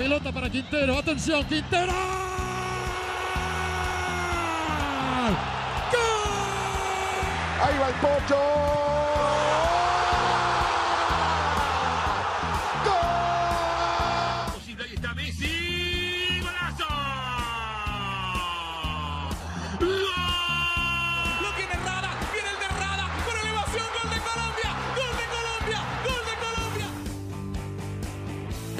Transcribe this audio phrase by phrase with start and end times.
[0.00, 0.98] Pelota para Quintero.
[0.98, 1.92] Atención, Quintero.
[7.62, 8.89] Ahí va el Pocho.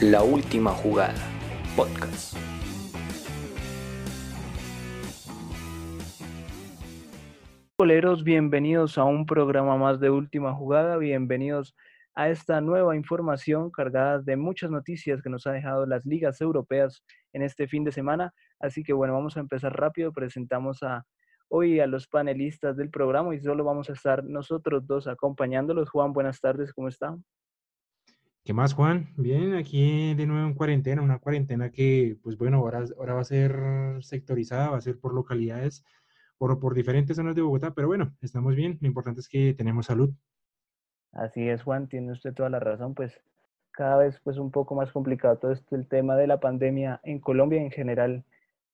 [0.01, 1.21] La última jugada.
[1.77, 2.35] Podcast.
[7.77, 11.77] Boleros, bienvenidos a un programa más de última jugada, bienvenidos
[12.15, 17.05] a esta nueva información cargada de muchas noticias que nos ha dejado las ligas europeas
[17.35, 18.33] en este fin de semana.
[18.59, 20.15] Así que bueno, vamos a empezar rápido.
[20.15, 21.05] Presentamos a
[21.51, 25.91] hoy a los panelistas del programa y solo vamos a estar nosotros dos acompañándolos.
[25.91, 27.23] Juan, buenas tardes, ¿cómo están?
[28.51, 29.07] ¿Qué más, Juan?
[29.17, 33.25] Bien, aquí de nuevo en cuarentena, una cuarentena que, pues bueno, ahora, ahora va a
[33.25, 33.55] ser
[34.01, 35.85] sectorizada, va a ser por localidades,
[36.37, 39.87] por, por diferentes zonas de Bogotá, pero bueno, estamos bien, lo importante es que tenemos
[39.87, 40.11] salud.
[41.13, 43.23] Así es, Juan, tiene usted toda la razón, pues
[43.71, 47.21] cada vez pues un poco más complicado todo esto, el tema de la pandemia en
[47.21, 48.25] Colombia en general,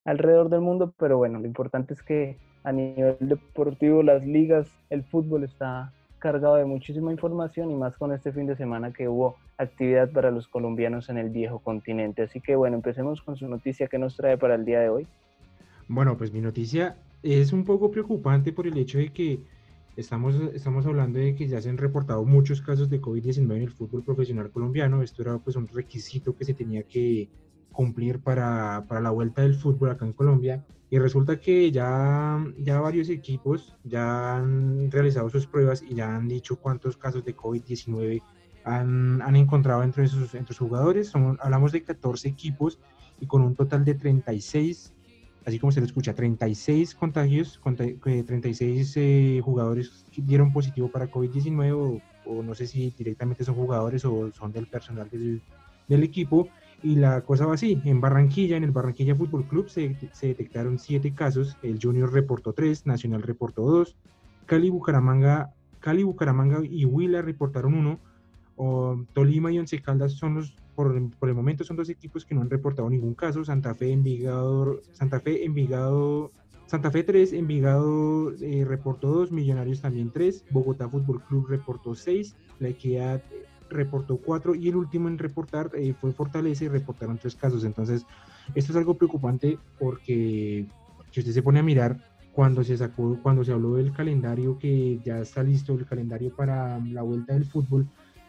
[0.06, 5.04] alrededor del mundo, pero bueno, lo importante es que a nivel deportivo las ligas, el
[5.04, 5.92] fútbol está
[6.26, 10.32] cargado de muchísima información y más con este fin de semana que hubo actividad para
[10.32, 12.22] los colombianos en el viejo continente.
[12.22, 15.06] Así que bueno, empecemos con su noticia que nos trae para el día de hoy.
[15.86, 19.38] Bueno, pues mi noticia es un poco preocupante por el hecho de que
[19.96, 23.70] estamos, estamos hablando de que ya se han reportado muchos casos de COVID-19 en el
[23.70, 25.02] fútbol profesional colombiano.
[25.02, 27.28] Esto era pues un requisito que se tenía que
[27.76, 30.64] cumplir para, para la vuelta del fútbol acá en Colombia.
[30.88, 36.26] Y resulta que ya, ya varios equipos ya han realizado sus pruebas y ya han
[36.26, 38.22] dicho cuántos casos de COVID-19
[38.64, 41.08] han, han, encontrado entre sus, entre sus jugadores.
[41.08, 42.78] Son, hablamos de 14 equipos
[43.20, 44.94] y con un total de 36,
[45.44, 47.60] así como se lo escucha, 36 contagios,
[48.02, 54.04] 36 eh, jugadores dieron positivo para COVID-19 o, o, no sé si directamente son jugadores
[54.04, 55.42] o son del personal del,
[55.88, 56.48] del equipo.
[56.82, 61.14] Y la cosa va así, en Barranquilla, en el Barranquilla Fútbol Club se, detectaron siete
[61.14, 63.96] casos, el Junior reportó tres, Nacional reportó dos,
[64.44, 67.98] Cali, Bucaramanga, Cali, Bucaramanga y Huila reportaron uno,
[69.14, 72.42] Tolima y Once Caldas son los, por, por, el momento son dos equipos que no
[72.42, 76.30] han reportado ningún caso, Santa Fe, Envigado, Santa Fe, Envigado,
[76.66, 82.34] Santa Fe 3, Envigado eh, reportó 2, Millonarios también 3, Bogotá Fútbol Club reportó 6,
[82.58, 83.22] La Equidad
[83.70, 87.64] reportó 4 y el último en reportar eh, fue Fortaleza y reportaron 3 casos.
[87.64, 88.06] Entonces,
[88.54, 90.66] esto es algo preocupante porque
[91.10, 91.98] si usted se pone a mirar
[92.32, 96.78] cuando se sacó, cuando se habló del calendario que ya está listo, el calendario para
[96.78, 97.88] la vuelta del fútbol,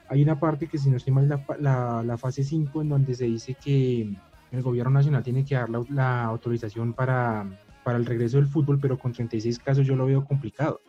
[0.10, 3.14] hay una parte que si no estoy mal, la, la, la fase 5 en donde
[3.14, 4.16] se dice que
[4.52, 7.46] el gobierno nacional tiene que dar la, la autorización para,
[7.84, 10.80] para el regreso del fútbol, pero con 36 casos yo lo veo complicado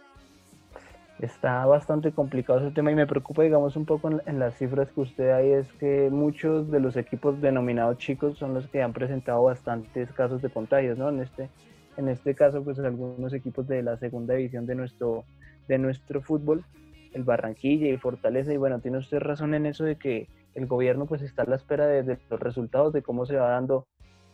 [1.20, 5.00] está bastante complicado ese tema y me preocupa, digamos, un poco en, las cifras que
[5.00, 9.42] usted hay, es que muchos de los equipos denominados chicos son los que han presentado
[9.42, 11.08] bastantes casos de contagios, ¿no?
[11.08, 11.50] En este,
[11.96, 15.24] en este caso, pues algunos equipos de la segunda división de nuestro,
[15.66, 16.64] de nuestro fútbol,
[17.12, 21.06] el Barranquilla y Fortaleza, y bueno, tiene usted razón en eso de que el gobierno
[21.06, 23.86] pues está a la espera de, de los resultados, de cómo se va dando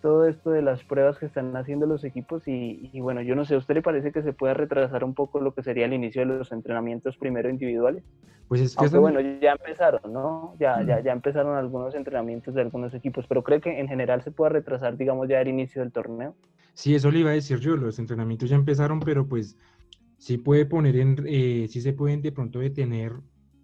[0.05, 3.47] todo esto de las pruebas que están haciendo los equipos y, y, bueno, yo no
[3.47, 5.95] sé, ¿a usted le parece que se puede retrasar un poco lo que sería el
[5.95, 8.05] inicio de los entrenamientos primero individuales?
[8.47, 10.57] Pues es que Aunque, bueno, ya empezaron, ¿no?
[10.61, 14.31] Ya, ya, ya empezaron algunos entrenamientos de algunos equipos, pero cree que en general se
[14.31, 16.35] puede retrasar, digamos, ya el inicio del torneo.
[16.75, 19.57] Sí, eso le iba a decir yo, los entrenamientos ya empezaron, pero pues
[20.19, 23.13] sí puede poner en, eh, sí se pueden de pronto detener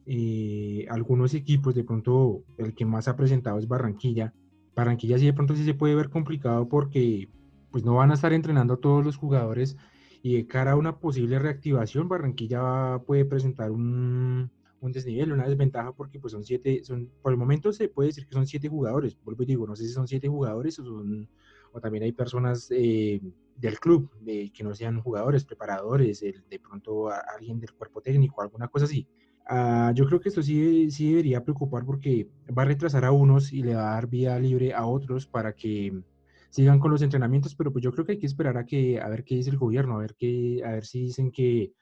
[0.06, 4.32] eh, algunos equipos, de pronto el que más ha presentado es Barranquilla,
[4.80, 7.28] Barranquilla sí de pronto sí se puede ver complicado porque
[7.70, 9.76] pues no van a estar entrenando todos los jugadores
[10.22, 14.50] y de cara a una posible reactivación Barranquilla puede presentar un,
[14.80, 18.26] un desnivel, una desventaja porque pues son siete, son, por el momento se puede decir
[18.26, 21.28] que son siete jugadores, vuelvo y digo, no sé si son siete jugadores o, son,
[21.80, 23.20] también hay personas eh,
[23.56, 28.42] del club de, que no sean jugadores, preparadores, el, de pronto alguien del cuerpo técnico,
[28.42, 29.06] alguna cosa así.
[29.50, 33.52] Uh, yo creo que esto sí, sí debería preocupar porque va a retrasar a unos
[33.52, 35.92] y le va a dar vía libre a otros para que
[36.50, 39.08] sigan con los entrenamientos, pero pues yo creo que hay que esperar a que a
[39.08, 41.72] ver qué dice el gobierno, a ver qué, a ver si dicen que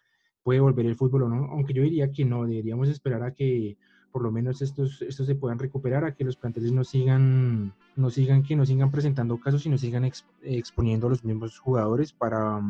[0.42, 3.76] puede volver el fútbol o no, aunque yo diría que no, deberíamos esperar a que
[4.10, 8.08] por lo menos estos, estos se puedan recuperar, a que los planteles no sigan, no
[8.08, 12.14] sigan, que no sigan presentando casos y no sigan ex, exponiendo a los mismos jugadores
[12.14, 12.62] para,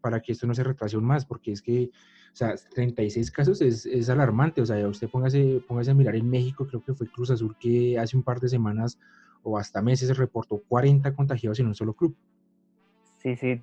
[0.00, 1.90] para que esto no se retrase aún más, porque es que,
[2.32, 6.28] o sea, 36 casos es, es alarmante, o sea, usted póngase, póngase a mirar en
[6.28, 8.98] México, creo que fue Cruz Azul que hace un par de semanas
[9.42, 12.14] o hasta meses reportó 40 contagiados en un solo club.
[13.18, 13.60] Sí, sí,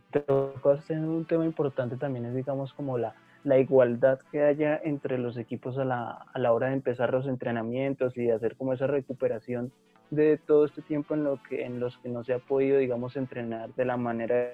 [0.89, 5.77] un tema importante también es, digamos, como la, la igualdad que haya entre los equipos
[5.77, 9.71] a la, a la hora de empezar los entrenamientos y de hacer como esa recuperación
[10.11, 13.15] de todo este tiempo en, lo que, en los que no se ha podido, digamos,
[13.15, 14.51] entrenar de la manera.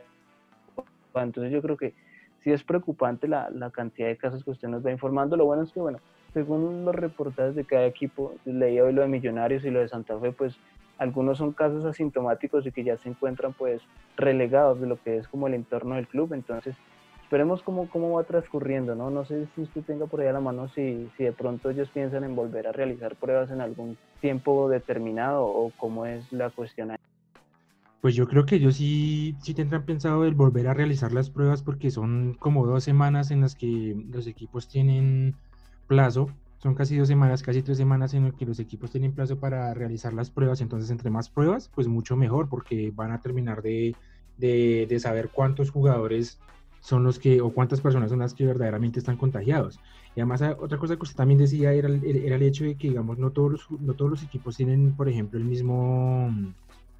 [1.15, 1.93] Entonces yo creo que
[2.43, 5.37] sí es preocupante la, la cantidad de casos que usted nos va informando.
[5.37, 5.99] Lo bueno es que, bueno,
[6.33, 10.19] según los reportajes de cada equipo, leía hoy lo de Millonarios y lo de Santa
[10.19, 10.57] Fe, pues
[10.97, 13.81] algunos son casos asintomáticos y que ya se encuentran pues
[14.17, 16.33] relegados de lo que es como el entorno del club.
[16.33, 16.75] Entonces,
[17.23, 19.09] esperemos cómo, cómo va transcurriendo, ¿no?
[19.09, 21.89] No sé si usted tenga por ahí a la mano si, si de pronto ellos
[21.89, 26.91] piensan en volver a realizar pruebas en algún tiempo determinado o cómo es la cuestión
[26.91, 26.97] ahí.
[28.03, 31.63] Pues yo creo que ellos sí, sí tendrán pensado el volver a realizar las pruebas
[31.63, 35.37] porque son como dos semanas en las que los equipos tienen
[35.87, 36.29] plazo.
[36.57, 39.73] Son casi dos semanas, casi tres semanas en las que los equipos tienen plazo para
[39.73, 40.59] realizar las pruebas.
[40.59, 43.95] Entonces, entre más pruebas, pues mucho mejor porque van a terminar de,
[44.37, 46.39] de, de saber cuántos jugadores
[46.81, 49.79] son los que, o cuántas personas son las que verdaderamente están contagiados.
[50.13, 52.89] Y además, ah, otra cosa que usted también decía era, era el hecho de que,
[52.89, 56.29] digamos, no todos, los, no todos los equipos tienen, por ejemplo, el mismo,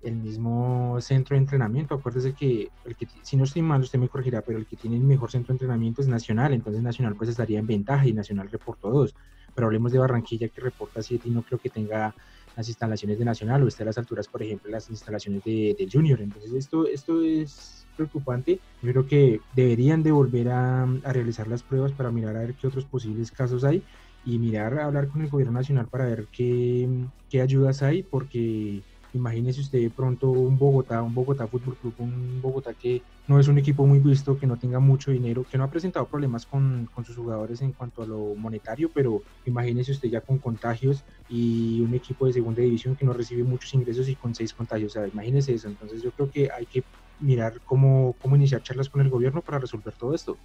[0.03, 1.95] el mismo centro de entrenamiento.
[1.95, 4.97] Acuérdese que, el que, si no estoy mal, usted me corregirá, pero el que tiene
[4.97, 8.49] el mejor centro de entrenamiento es Nacional, entonces Nacional pues estaría en ventaja y Nacional
[8.49, 9.15] reportó dos.
[9.55, 12.15] Pero hablemos de Barranquilla que reporta siete y no creo que tenga
[12.55, 15.87] las instalaciones de Nacional o esté a las alturas, por ejemplo, las instalaciones de, de
[15.91, 16.21] Junior.
[16.21, 18.59] Entonces esto, esto es preocupante.
[18.81, 22.67] Yo creo que deberían de volver a, realizar las pruebas para mirar a ver qué
[22.67, 23.83] otros posibles casos hay
[24.25, 26.87] y mirar, a hablar con el gobierno nacional para ver qué,
[27.29, 28.81] qué ayudas hay, porque
[29.13, 33.57] imagínese usted pronto un Bogotá, un Bogotá Fútbol Club, un Bogotá que no es un
[33.57, 37.05] equipo muy visto, que no tenga mucho dinero, que no ha presentado problemas con, con,
[37.05, 41.93] sus jugadores en cuanto a lo monetario, pero imagínese usted ya con contagios y un
[41.93, 45.07] equipo de segunda división que no recibe muchos ingresos y con seis contagios, o sea,
[45.07, 46.83] imagínese eso, entonces yo creo que hay que
[47.19, 50.37] mirar cómo, cómo iniciar charlas con el gobierno para resolver todo esto.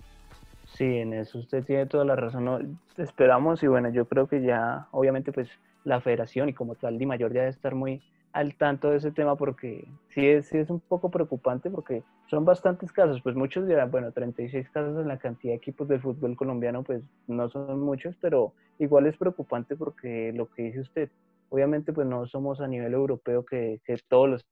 [0.64, 2.78] Sí, en eso usted tiene toda la razón.
[2.96, 5.48] Esperamos y bueno, yo creo que ya, obviamente, pues
[5.84, 8.02] la federación y como tal Di Mayor ya debe estar muy
[8.32, 12.44] al tanto de ese tema porque sí es, sí es un poco preocupante porque son
[12.44, 16.36] bastantes casos, pues muchos dirán, bueno, 36 casos en la cantidad de equipos del fútbol
[16.36, 21.10] colombiano, pues no son muchos, pero igual es preocupante porque lo que dice usted,
[21.48, 24.46] obviamente pues no somos a nivel europeo que, que todos los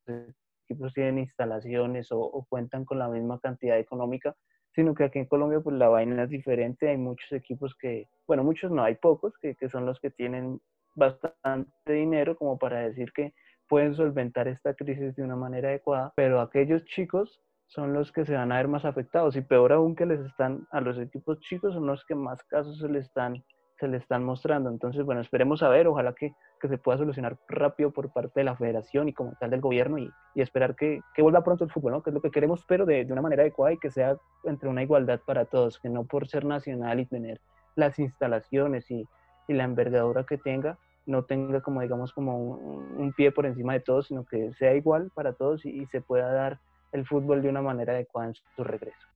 [0.64, 4.34] equipos tienen instalaciones o, cuentan con la misma cantidad económica,
[4.75, 8.43] sino que aquí en Colombia pues la vaina es diferente, hay muchos equipos que, bueno,
[8.43, 10.61] muchos no, hay pocos que, que son los que tienen
[10.94, 13.34] bastante dinero como para decir que
[13.68, 18.34] pueden solventar esta crisis de una manera adecuada, pero aquellos chicos son los que se
[18.34, 21.74] van a ver más afectados y peor aún que les están, a los equipos chicos
[21.74, 23.42] son los que más casos se les están
[23.78, 24.70] se le están mostrando.
[24.70, 28.44] Entonces, bueno, esperemos a ver, ojalá que, que, se pueda solucionar rápido por parte de
[28.44, 31.70] la federación y como tal del gobierno y, y esperar que, que, vuelva pronto el
[31.70, 32.02] fútbol, ¿no?
[32.02, 34.69] que es lo que queremos, pero de, de, una manera adecuada y que sea entre
[34.69, 37.40] una igualdad para todos, que no por ser nacional y tener
[37.74, 39.06] las instalaciones y,
[39.48, 43.81] y la envergadura que tenga, no tenga como digamos como un, pie por encima de
[43.81, 46.61] todos, sino que sea igual para todos y, se pueda dar
[46.93, 49.06] el fútbol de una manera adecuada en su regreso.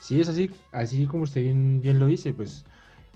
[0.00, 2.64] Sí, es así, así como usted bien, lo dice, pues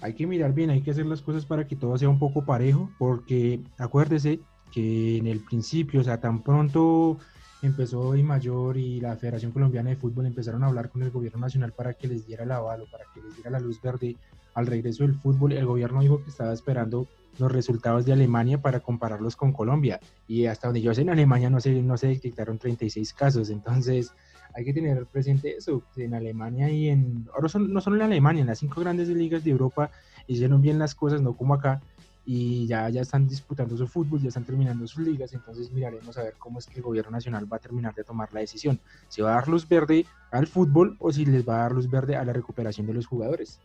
[0.01, 2.45] hay que mirar bien, hay que hacer las cosas para que todo sea un poco
[2.45, 4.41] parejo, porque acuérdese
[4.73, 7.19] que en el principio, o sea, tan pronto
[7.62, 11.41] empezó y Mayor y la Federación Colombiana de Fútbol empezaron a hablar con el gobierno
[11.41, 14.17] nacional para que les diera el avalo, para que les diera la luz verde
[14.55, 15.53] al regreso del fútbol.
[15.53, 17.07] El gobierno dijo que estaba esperando
[17.38, 20.00] los resultados de Alemania para compararlos con Colombia.
[20.26, 23.50] Y hasta donde yo sé, en Alemania no se, no se detectaron 36 casos.
[23.50, 24.12] Entonces,
[24.55, 28.40] hay que tener presente eso, en Alemania y en, ahora son, no solo en Alemania,
[28.40, 29.90] en las cinco grandes ligas de Europa
[30.26, 31.83] hicieron bien las cosas, no como acá,
[32.25, 36.23] y ya, ya están disputando su fútbol, ya están terminando sus ligas, entonces miraremos a
[36.23, 39.21] ver cómo es que el gobierno nacional va a terminar de tomar la decisión, si
[39.21, 42.16] va a dar luz verde al fútbol o si les va a dar luz verde
[42.16, 43.61] a la recuperación de los jugadores.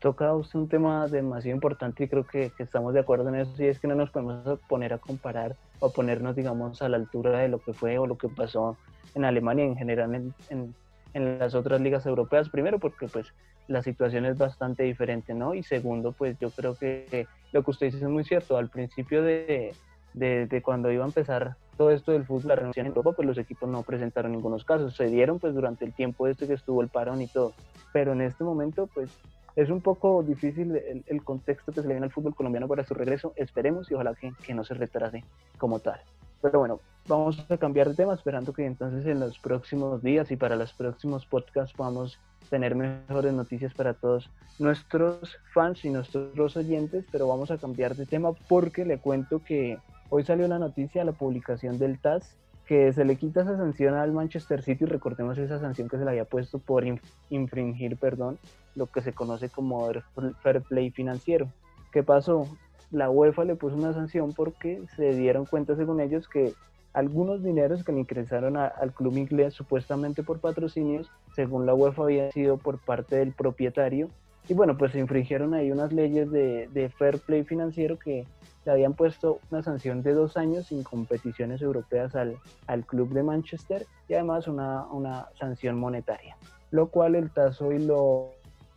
[0.00, 3.62] Toca usted un tema demasiado importante y creo que, que estamos de acuerdo en eso,
[3.62, 7.38] y es que no nos podemos poner a comparar o ponernos, digamos, a la altura
[7.40, 8.76] de lo que fue o lo que pasó
[9.14, 10.74] en Alemania y en general en, en,
[11.14, 12.48] en, las otras ligas europeas.
[12.48, 13.32] Primero porque pues
[13.66, 15.54] la situación es bastante diferente, ¿no?
[15.54, 18.56] Y segundo, pues yo creo que lo que usted dice es muy cierto.
[18.56, 19.74] Al principio de,
[20.14, 23.26] de, de cuando iba a empezar todo esto del fútbol, la renovación en Europa, pues
[23.26, 24.94] los equipos no presentaron ningunos casos.
[24.94, 27.52] Se dieron pues durante el tiempo este que estuvo el parón y todo.
[27.92, 29.10] Pero en este momento, pues
[29.58, 32.94] es un poco difícil el, contexto que se le viene al fútbol colombiano para su
[32.94, 33.32] regreso.
[33.34, 35.24] Esperemos y ojalá que, que no se retrase
[35.58, 36.00] como tal.
[36.40, 40.36] Pero bueno, vamos a cambiar de tema, esperando que entonces en los próximos días y
[40.36, 47.04] para los próximos podcasts podamos tener mejores noticias para todos nuestros fans y nuestros oyentes,
[47.10, 51.10] pero vamos a cambiar de tema porque le cuento que hoy salió una noticia, la
[51.10, 52.36] publicación del TAS,
[52.68, 56.10] que se le quita esa sanción al Manchester City, recordemos esa sanción que se le
[56.10, 56.84] había puesto por
[57.30, 58.38] infringir, perdón,
[58.76, 59.88] lo que se conoce como
[60.42, 61.48] fair play financiero.
[61.92, 62.46] ¿Qué pasó?
[62.90, 66.52] La UEFA le puso una sanción porque se dieron cuenta, según ellos, que
[66.92, 72.30] algunos dineros que le ingresaron al club inglés supuestamente por patrocinios, según la UEFA había
[72.32, 74.10] sido por parte del propietario.
[74.48, 78.24] Y bueno, pues se infringieron ahí unas leyes de, de fair play financiero que
[78.64, 82.36] le habían puesto una sanción de dos años sin competiciones europeas al,
[82.66, 86.36] al club de Manchester y además una, una sanción monetaria,
[86.70, 88.30] lo cual el TAS hoy lo,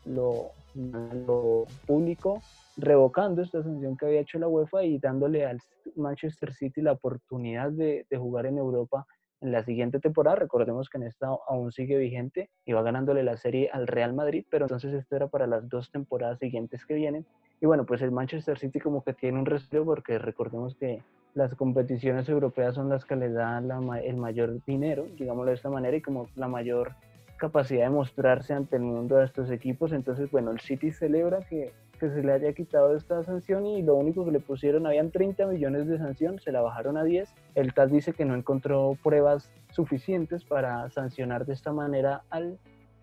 [0.06, 2.42] lo, lo publicó
[2.78, 5.60] revocando esta sanción que había hecho la UEFA y dándole al
[5.96, 9.06] Manchester City la oportunidad de, de, jugar en Europa
[9.42, 10.38] en la siguiente temporada.
[10.38, 14.46] Recordemos que en esta aún sigue vigente y va ganándole la serie al Real Madrid,
[14.50, 17.26] pero entonces esto era para las dos temporadas siguientes que vienen.
[17.60, 21.02] Y bueno, pues el Manchester City como que tiene un respeto porque recordemos que
[21.34, 23.70] las competiciones europeas son las que le dan
[24.04, 26.96] el mayor dinero, digámoslo de esta manera, y como la mayor
[27.38, 29.94] capacidad de mostrarse ante el mundo a estos equipos.
[29.94, 31.72] Entonces, bueno, el City celebra que,
[32.02, 35.46] que, se le haya quitado esta sanción y lo único que le pusieron, habían 30
[35.48, 37.34] millones de sanción, se la bajaron a 10.
[37.56, 42.58] El TAS dice que no encontró pruebas suficientes para sancionar de esta manera al,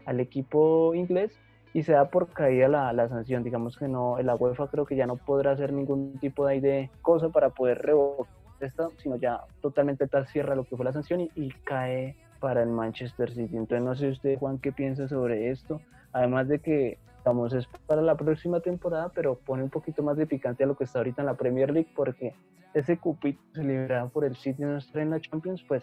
[0.05, 1.33] al equipo inglés
[1.73, 3.45] y se da por caída la, la, sanción.
[3.45, 6.91] Digamos que no, la UEFA creo que ya no podrá hacer ningún tipo de, de
[7.03, 8.27] cosa para poder revocar
[8.61, 12.63] esto, sino ya totalmente tal cierra lo que fue la sanción y, y cae para
[12.63, 13.57] el Manchester City.
[13.57, 15.81] Entonces no sé usted, Juan, qué piensa sobre esto.
[16.13, 20.27] Además de que, vamos, es para la próxima temporada, pero pone un poquito más de
[20.27, 22.35] picante a lo que está ahorita en la Premier League, porque
[22.75, 25.83] ese cupito celebrado por el City nuestra en la Champions, pues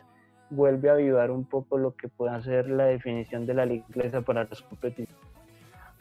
[0.50, 4.22] vuelve a avivar un poco lo que pueda ser la definición de la liga inglesa
[4.22, 5.16] para las competiciones.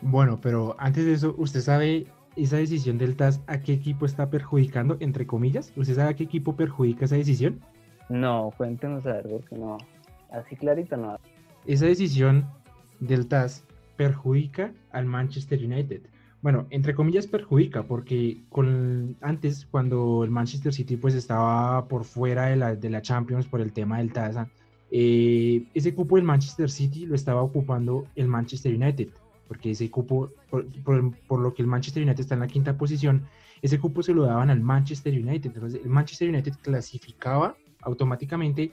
[0.01, 4.29] Bueno, pero antes de eso, ¿usted sabe esa decisión del TAS a qué equipo está
[4.29, 5.73] perjudicando, entre comillas?
[5.77, 7.61] ¿Usted sabe a qué equipo perjudica esa decisión?
[8.09, 9.79] No, cuéntenos a ver, porque no.
[10.31, 11.19] Así clarito no.
[11.65, 12.47] Esa decisión
[13.01, 13.65] del TAS
[13.97, 16.03] perjudica al Manchester United.
[16.43, 22.47] Bueno, entre comillas perjudica, porque con, antes, cuando el Manchester City pues estaba por fuera
[22.47, 24.37] de la, de la Champions por el tema del TAS,
[24.91, 29.09] eh, ese cupo del Manchester City lo estaba ocupando el Manchester United,
[29.49, 30.67] porque ese cupo, por,
[31.27, 33.23] por, lo que el Manchester United está en la quinta posición,
[33.63, 35.51] ese cupo se lo daban al Manchester United.
[35.55, 38.73] Entonces, el Manchester United clasificaba automáticamente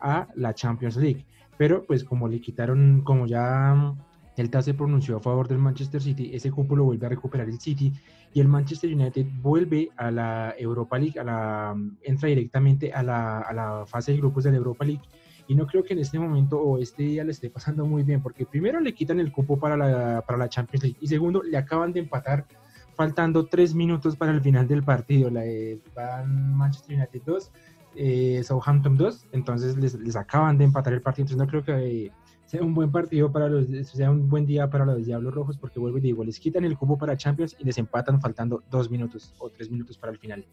[0.00, 1.24] a la Champions League.
[1.56, 3.94] Pero pues como le quitaron, como ya
[4.36, 7.60] el se pronunció a favor del Manchester City, ese cupo lo vuelve a recuperar el
[7.60, 7.92] City
[8.32, 13.40] y el Manchester United vuelve a la Europa League, a la, entra directamente a la,
[13.40, 15.02] a la fase de grupos de la Europa League.
[15.48, 18.22] Y no creo que en este momento o este día le esté pasando muy bien,
[18.22, 21.56] porque primero le quitan el cupo para la, para la Champions League y segundo le
[21.58, 22.46] acaban de empatar
[22.94, 25.30] faltando tres minutos para el final del partido.
[25.30, 25.42] La,
[25.94, 27.52] van Manchester United 2,
[27.96, 32.12] eh, Southampton 2, entonces les, acaban de empatar el partido, entonces no creo que
[32.52, 35.80] sea un buen partido para los, sea un buen día para los Diablos Rojos, porque
[35.80, 39.34] vuelvo y digo, les quitan el cubo para Champions y les empatan faltando dos minutos
[39.38, 40.44] o tres minutos para el final.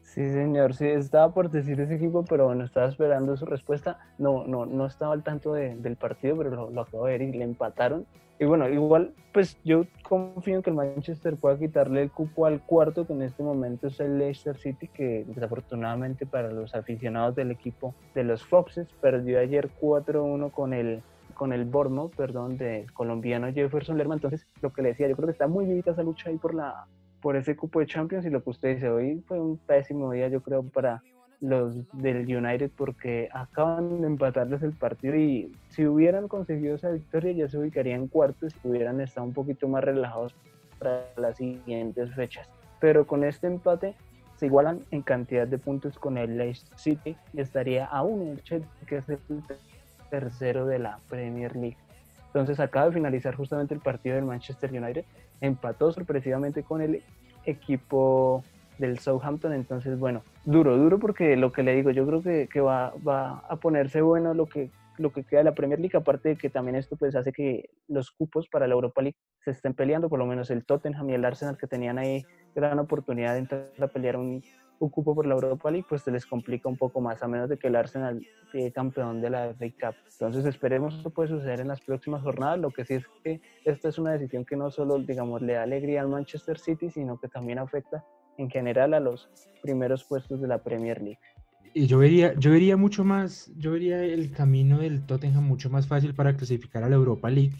[0.00, 3.98] Sí, señor, sí, estaba por decir ese equipo, pero bueno, estaba esperando su respuesta.
[4.16, 7.32] No, no, no estaba al tanto del partido, pero lo, lo acabo de ver y
[7.32, 8.06] le empataron.
[8.40, 12.62] Y bueno, igual, pues yo confío en que el Manchester pueda quitarle el cupo al
[12.62, 17.50] cuarto, que en este momento es el Leicester City, que desafortunadamente para los aficionados del
[17.50, 21.02] equipo de los Foxes perdió ayer 4-1 con el
[21.34, 24.14] con el Bournemouth, perdón, del colombiano Jefferson Lerma.
[24.14, 26.54] Entonces, lo que le decía, yo creo que está muy vivita esa lucha ahí por
[26.54, 26.86] la
[27.24, 30.28] por ese cupo de Champions y lo que usted dice hoy fue un pésimo día
[30.28, 31.02] yo creo para
[31.40, 37.32] los del United porque acaban de empatarles el partido y si hubieran conseguido esa victoria
[37.32, 40.34] ya se ubicarían cuartos y hubieran estado un poquito más relajados
[40.78, 42.46] para las siguientes fechas.
[42.78, 43.94] Pero con este empate
[44.36, 48.68] se igualan en cantidad de puntos con el Leicester City y estaría aún el Chelsea
[48.86, 49.18] que es el
[50.14, 51.76] tercero de la Premier League.
[52.26, 55.04] Entonces acaba de finalizar justamente el partido del Manchester United
[55.40, 57.02] empató sorpresivamente con el
[57.44, 58.44] equipo
[58.78, 59.52] del Southampton.
[59.52, 63.56] Entonces, bueno, duro, duro porque lo que le digo, yo creo que, va, va, a
[63.56, 66.76] ponerse bueno lo que, lo que queda de la Premier League, aparte de que también
[66.76, 70.26] esto pues hace que los cupos para la Europa League se estén peleando, por lo
[70.26, 74.16] menos el Tottenham y el Arsenal que tenían ahí gran oportunidad de entrar a pelear
[74.16, 74.42] un,
[74.84, 77.48] un cupo por la Europa League, pues se les complica un poco más, a menos
[77.48, 79.96] de que el Arsenal sea campeón de la FA Cup.
[80.12, 82.58] Entonces esperemos que puede suceder en las próximas jornadas.
[82.58, 85.62] Lo que sí es que esta es una decisión que no solo, digamos, le da
[85.62, 88.04] alegría al Manchester City, sino que también afecta
[88.38, 89.28] en general a los
[89.62, 91.20] primeros puestos de la Premier League.
[91.72, 95.88] Y yo vería, yo vería mucho más, yo vería el camino del Tottenham mucho más
[95.88, 97.56] fácil para clasificar a la Europa League,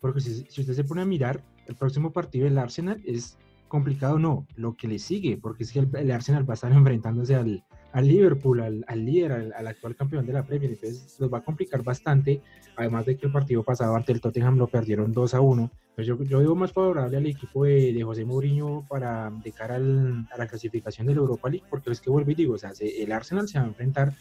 [0.00, 3.36] porque si, si usted se pone a mirar, el próximo partido del Arsenal es
[3.68, 7.34] complicado, no, lo que le sigue, porque es que el, Arsenal va a estar enfrentándose
[7.34, 11.38] al, al Liverpool, al, al líder, al, actual campeón de la Premier, entonces los va
[11.38, 12.42] a complicar bastante,
[12.76, 16.06] además de que el partido pasado ante el Tottenham lo perdieron 2 a 1, pues
[16.06, 20.28] yo, yo veo más favorable al equipo de, de José Mourinho para de cara al,
[20.30, 22.72] a la clasificación de la Europa League, porque es que vuelvo y digo, o sea,
[22.80, 24.12] el Arsenal se va a enfrentar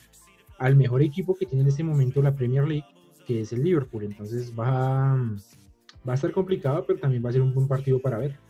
[0.57, 2.85] al mejor equipo que tiene en este momento la Premier League,
[3.27, 5.15] que es el Liverpool, entonces va,
[6.07, 8.44] va a estar complicado, pero también va a ser un buen partido para ver.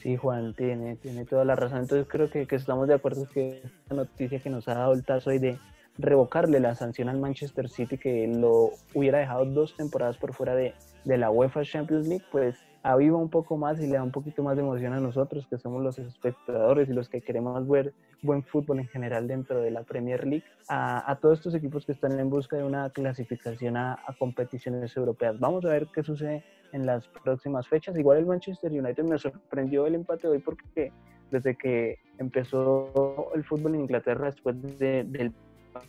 [0.00, 1.80] Sí, Juan, tiene, tiene toda la razón.
[1.80, 5.04] Entonces creo que, que estamos de acuerdo que esta noticia que nos ha dado el
[5.04, 5.58] tazo hoy de
[5.98, 10.72] revocarle la sanción al Manchester City que lo hubiera dejado dos temporadas por fuera de,
[11.04, 14.42] de la UEFA Champions League, pues aviva un poco más y le da un poquito
[14.42, 18.42] más de emoción a nosotros, que somos los espectadores y los que queremos ver buen
[18.42, 22.30] fútbol en general dentro de la Premier League, a, todos estos equipos que están en
[22.30, 25.38] busca de una clasificación a, a, competiciones europeas.
[25.38, 27.96] Vamos a ver qué sucede en las próximas fechas.
[27.96, 30.92] Igual el Manchester United me sorprendió el empate hoy porque
[31.30, 35.32] desde que empezó el fútbol en Inglaterra después de, del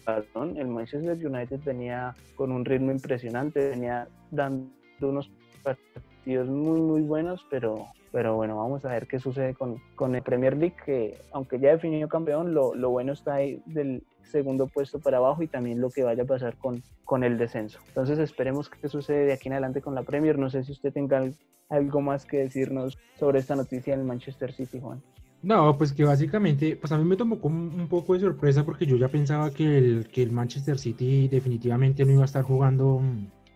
[0.05, 4.69] perdón, el Manchester United venía con un ritmo impresionante, venía dando
[5.01, 5.31] unos
[5.63, 10.21] partidos muy, muy buenos, pero, pero bueno, vamos a ver qué sucede con, con el
[10.21, 14.99] Premier League, que aunque ya definió campeón, lo, lo, bueno está ahí del segundo puesto
[14.99, 17.79] para abajo y también lo que vaya a pasar con, con el descenso.
[17.89, 20.37] Entonces esperemos qué sucede de aquí en adelante con la Premier.
[20.37, 21.29] No sé si usted tenga
[21.69, 25.01] algo más que decirnos sobre esta noticia del Manchester City, Juan.
[25.43, 28.85] No, pues que básicamente, pues a mí me tomó como un poco de sorpresa porque
[28.85, 33.01] yo ya pensaba que el, que el Manchester City definitivamente no iba a estar jugando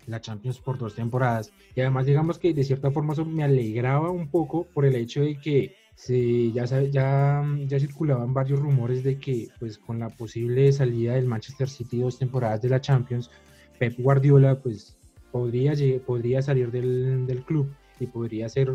[0.08, 1.52] la Champions por dos temporadas.
[1.76, 5.22] Y además, digamos que de cierta forma eso me alegraba un poco por el hecho
[5.22, 10.72] de que se, ya, ya, ya circulaban varios rumores de que, pues con la posible
[10.72, 13.30] salida del Manchester City dos temporadas de la Champions,
[13.80, 14.98] Pep Guardiola, pues
[15.32, 15.74] podría,
[16.06, 18.72] podría salir del, del club y podría ser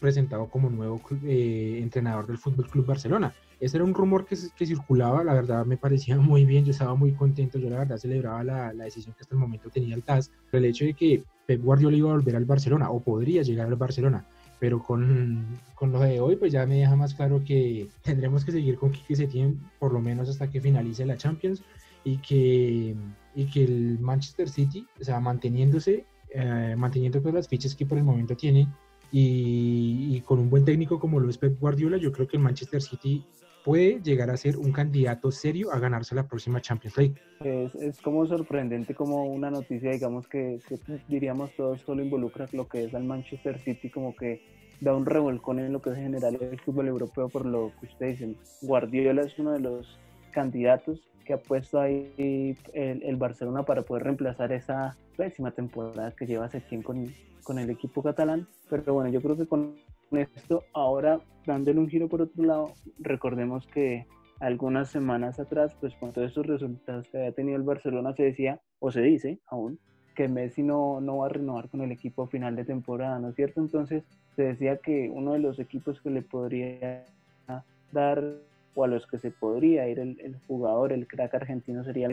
[0.00, 3.34] presentado como nuevo eh, entrenador del Fútbol Club Barcelona.
[3.60, 6.94] Ese era un rumor que, que, circulaba, la verdad me parecía muy bien, yo estaba
[6.94, 10.30] muy contento, yo la verdad celebraba la, decisión que hasta el momento tenía el TAS,
[10.50, 13.66] pero el hecho de que Pep Guardiola iba a volver al Barcelona o podría llegar
[13.66, 14.26] al Barcelona,
[14.60, 18.52] pero con, con lo de hoy pues ya me deja más claro que tendremos que
[18.52, 21.62] seguir con Quique Setién por lo menos hasta que finalice la Champions
[22.04, 22.94] y que,
[23.34, 27.98] y que el Manchester City, o sea, manteniéndose, eh, manteniendo todas las fichas que por
[27.98, 28.68] el momento tiene,
[29.16, 32.82] y, con un buen técnico como lo es Pep Guardiola, yo creo que el Manchester
[32.82, 33.24] City
[33.64, 37.14] puede llegar a ser un candidato serio a ganarse la próxima Champions League.
[37.38, 42.66] Es, es como sorprendente como una noticia, digamos que, que, diríamos todos solo involucra lo
[42.66, 44.42] que es al Manchester City, como que
[44.80, 48.18] da un revolcón en lo que es general el fútbol europeo por lo que ustedes
[48.18, 48.36] dicen.
[48.62, 49.96] Guardiola es uno de los
[50.32, 56.26] candidatos que ha puesto ahí el, el Barcelona para poder reemplazar esa pésima temporada que
[56.26, 58.46] lleva Setién con, con el equipo catalán.
[58.68, 59.74] Pero bueno, yo creo que con
[60.12, 64.06] esto, ahora dándole un giro por otro lado, recordemos que
[64.40, 68.60] algunas semanas atrás, pues con todos estos resultados que había tenido el Barcelona, se decía,
[68.78, 69.78] o se dice aún,
[70.14, 73.30] que Messi no, no va a renovar con el equipo a final de temporada, ¿no
[73.30, 73.60] es cierto?
[73.60, 74.04] Entonces
[74.36, 77.04] se decía que uno de los equipos que le podría
[77.92, 78.22] dar,
[78.74, 82.08] o a los que se podría ir el, jugador, el crack argentino, sería.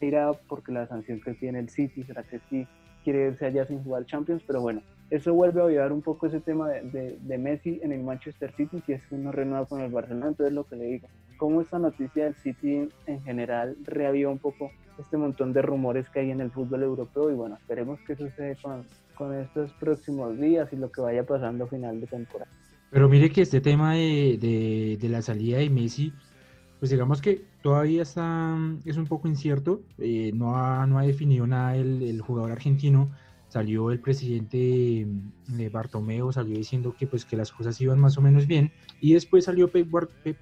[0.00, 2.66] Irá porque la sanción que tiene el City, será que sí
[3.04, 6.40] quiere irse allá sin jugar Champions, pero bueno, eso vuelve a avivar un poco ese
[6.40, 10.28] tema de, Messi en el Manchester City, si es que no renueva con el Barcelona,
[10.28, 14.70] entonces lo que le digo, cómo esta noticia del City en general reaviva un poco
[14.98, 18.56] este montón de rumores que hay en el fútbol europeo y bueno, esperemos que sucede
[18.62, 22.50] con, con estos próximos días y lo que vaya pasando a final de temporada.
[22.94, 26.12] Pero mire que este tema de, de, la salida de Messi,
[26.78, 31.44] pues digamos que todavía está, es un poco incierto, eh, no, ha, no ha definido
[31.44, 33.10] nada el, jugador argentino,
[33.48, 38.16] salió el presidente mm, de Bartomeo, salió diciendo que pues que las cosas iban más
[38.16, 38.70] o menos bien.
[39.00, 39.88] Y después salió Pep,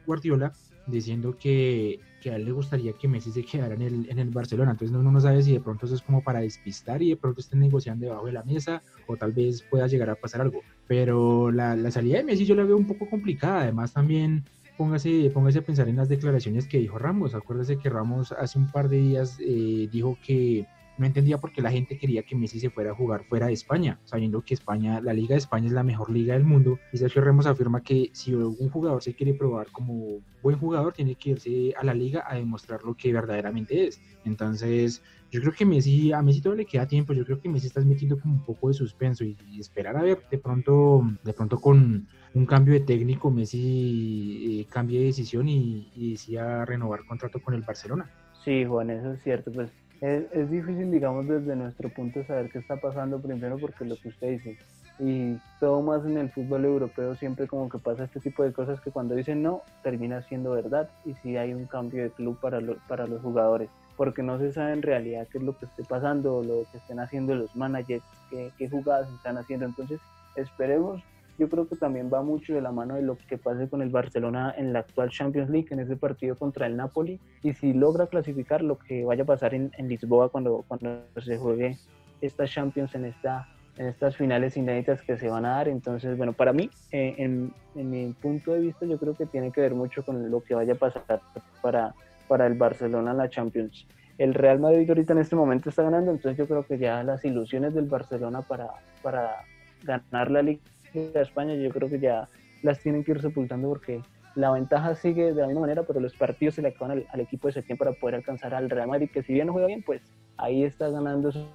[0.04, 0.52] Guardiola
[0.86, 4.28] diciendo que, que, a él le gustaría que Messi se quedara en el, en el
[4.28, 7.16] Barcelona, entonces uno no sabe si de pronto eso es como para despistar y de
[7.16, 10.60] pronto estén negociando debajo de la mesa o tal vez pueda llegar a pasar algo,
[10.92, 14.44] pero la, la salida de Messi yo la veo un poco complicada, además también
[14.76, 18.70] póngase, póngase a pensar en las declaraciones que dijo Ramos, acuérdese que Ramos hace un
[18.70, 20.66] par de días eh, dijo que
[20.98, 23.52] no entendía por qué la gente quería que Messi se fuera a jugar fuera de
[23.52, 26.78] España, sabiendo que España, la Liga de España es la mejor liga del mundo.
[26.92, 31.14] Y Sergio Ramos afirma que si un jugador se quiere probar como buen jugador, tiene
[31.14, 34.00] que irse a la liga a demostrar lo que verdaderamente es.
[34.24, 37.68] Entonces, yo creo que Messi, a Messi todavía le queda tiempo, yo creo que Messi
[37.68, 41.32] está metiendo como un poco de suspenso y, y esperar a ver, de pronto, de
[41.32, 47.04] pronto con un cambio de técnico, Messi eh, cambie de decisión y, y decida renovar
[47.06, 48.10] contrato con el Barcelona.
[48.44, 49.70] Sí, Juan, eso es cierto, pues
[50.02, 54.08] es, es, difícil, digamos, desde nuestro punto saber qué está pasando primero porque lo que
[54.08, 54.58] usted dice,
[54.98, 58.80] y todo más en el fútbol europeo siempre como que pasa este tipo de cosas
[58.80, 62.60] que cuando dicen no, termina siendo verdad y si hay un cambio de club para,
[62.88, 66.42] para los jugadores, porque no se sabe en realidad qué es lo que esté pasando,
[66.42, 70.00] lo que estén haciendo los managers, qué, qué jugadas están haciendo, entonces
[70.34, 71.00] esperemos
[71.38, 73.88] yo creo que también va mucho de la mano de lo que pase con el
[73.88, 78.06] Barcelona en la actual Champions League, en ese partido contra el Napoli, y si logra
[78.06, 81.78] clasificar lo que vaya a pasar en, Lisboa cuando, cuando se juegue
[82.20, 85.68] esta Champions en, esta, en estas finales inéditas que se van a dar.
[85.68, 89.50] Entonces, bueno, para mí, eh, en, en, mi punto de vista, yo creo que tiene
[89.50, 91.20] que ver mucho con lo que vaya a pasar
[91.62, 91.94] para,
[92.28, 93.86] para el Barcelona en la Champions.
[94.18, 97.24] El Real Madrid ahorita en este momento está ganando, entonces yo creo que ya las
[97.24, 98.68] ilusiones del Barcelona para,
[99.02, 99.44] para
[99.82, 100.60] ganar la Liga
[101.00, 102.28] de España yo creo que ya
[102.62, 104.02] las tienen que ir sepultando porque
[104.34, 107.48] la ventaja sigue de la misma manera, pero los partidos se le acaban al, equipo
[107.48, 110.02] de Setién para poder alcanzar al Real Madrid, que si bien no juega bien, pues
[110.38, 111.46] ahí está ganando esos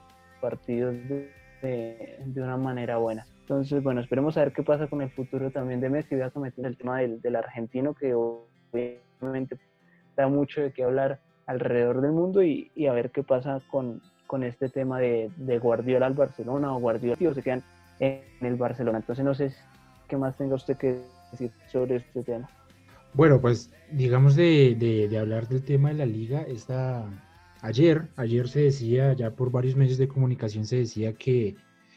[0.42, 3.26] partidos de, de, una manera buena.
[3.42, 6.16] Entonces, bueno, esperemos a ver qué pasa con el futuro también de Messi.
[6.16, 9.58] Voy a meter el tema del, del argentino, que obviamente
[10.16, 14.02] da mucho de qué hablar alrededor del mundo y, y a ver qué pasa con,
[14.28, 17.64] con este tema de, de Guardiola al Barcelona o Guardiola, o se quedan
[18.00, 19.00] en el Barcelona.
[19.00, 19.54] Entonces no sé
[20.08, 21.00] qué más tenga usted que
[21.32, 22.50] decir sobre este tema.
[23.14, 24.76] Bueno, pues digamos de,
[25.10, 27.06] de, hablar del tema de la liga, esta,
[27.62, 31.56] ayer, ayer se decía, ya por varios medios de comunicación se decía que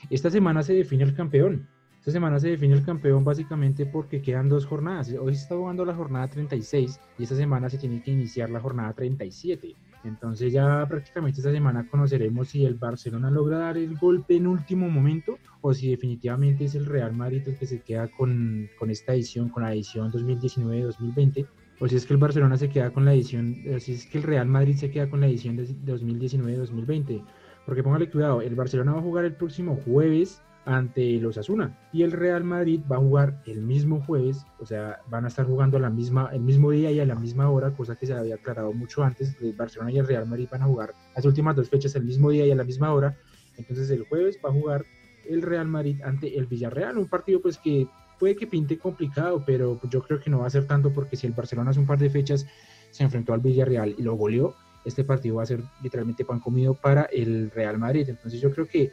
[0.08, 1.68] esta semana se define el campeón.
[1.98, 5.12] Esta semana se define el campeón básicamente porque quedan dos jornadas.
[5.20, 8.60] Hoy se está jugando la jornada 36 y esta semana se tiene que iniciar la
[8.60, 9.76] jornada 37.
[10.04, 14.88] Entonces ya prácticamente esta semana conoceremos si el Barcelona logra dar el golpe en último
[14.88, 19.12] momento o si definitivamente es el Real Madrid el que se queda con, con esta
[19.12, 21.46] edición, con la edición 2019-2020,
[21.80, 24.24] o si es que el Barcelona se queda con la edición, si es que el
[24.24, 27.24] Real Madrid se queda con la edición de 2019-2020.
[27.66, 31.78] Porque póngale cuidado, el Barcelona va a jugar el próximo jueves ante los Asuna.
[31.92, 35.46] Y el Real Madrid va a jugar el mismo jueves, o sea, van a estar
[35.46, 38.36] jugando la misma, el mismo día y a la misma hora, cosa que se había
[38.36, 39.36] aclarado mucho antes.
[39.40, 42.30] El Barcelona y el Real Madrid van a jugar las últimas dos fechas el mismo
[42.30, 43.16] día y a la misma hora.
[43.56, 44.84] Entonces el jueves va a jugar
[45.28, 49.80] el Real Madrid ante el Villarreal, un partido pues que puede que pinte complicado, pero
[49.88, 51.98] yo creo que no va a ser tanto porque si el Barcelona hace un par
[51.98, 52.46] de fechas
[52.90, 56.74] se enfrentó al Villarreal y lo goleó, este partido va a ser literalmente pan comido
[56.74, 58.08] para el Real Madrid.
[58.08, 58.92] Entonces yo creo que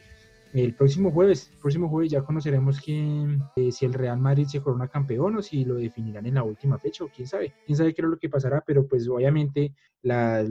[0.54, 4.62] el próximo jueves, el próximo jueves ya conoceremos quién, eh, si el Real Madrid se
[4.62, 7.94] corona campeón o si lo definirán en la última fecha o quién sabe, quién sabe
[7.94, 10.48] qué es lo que pasará, pero pues obviamente las,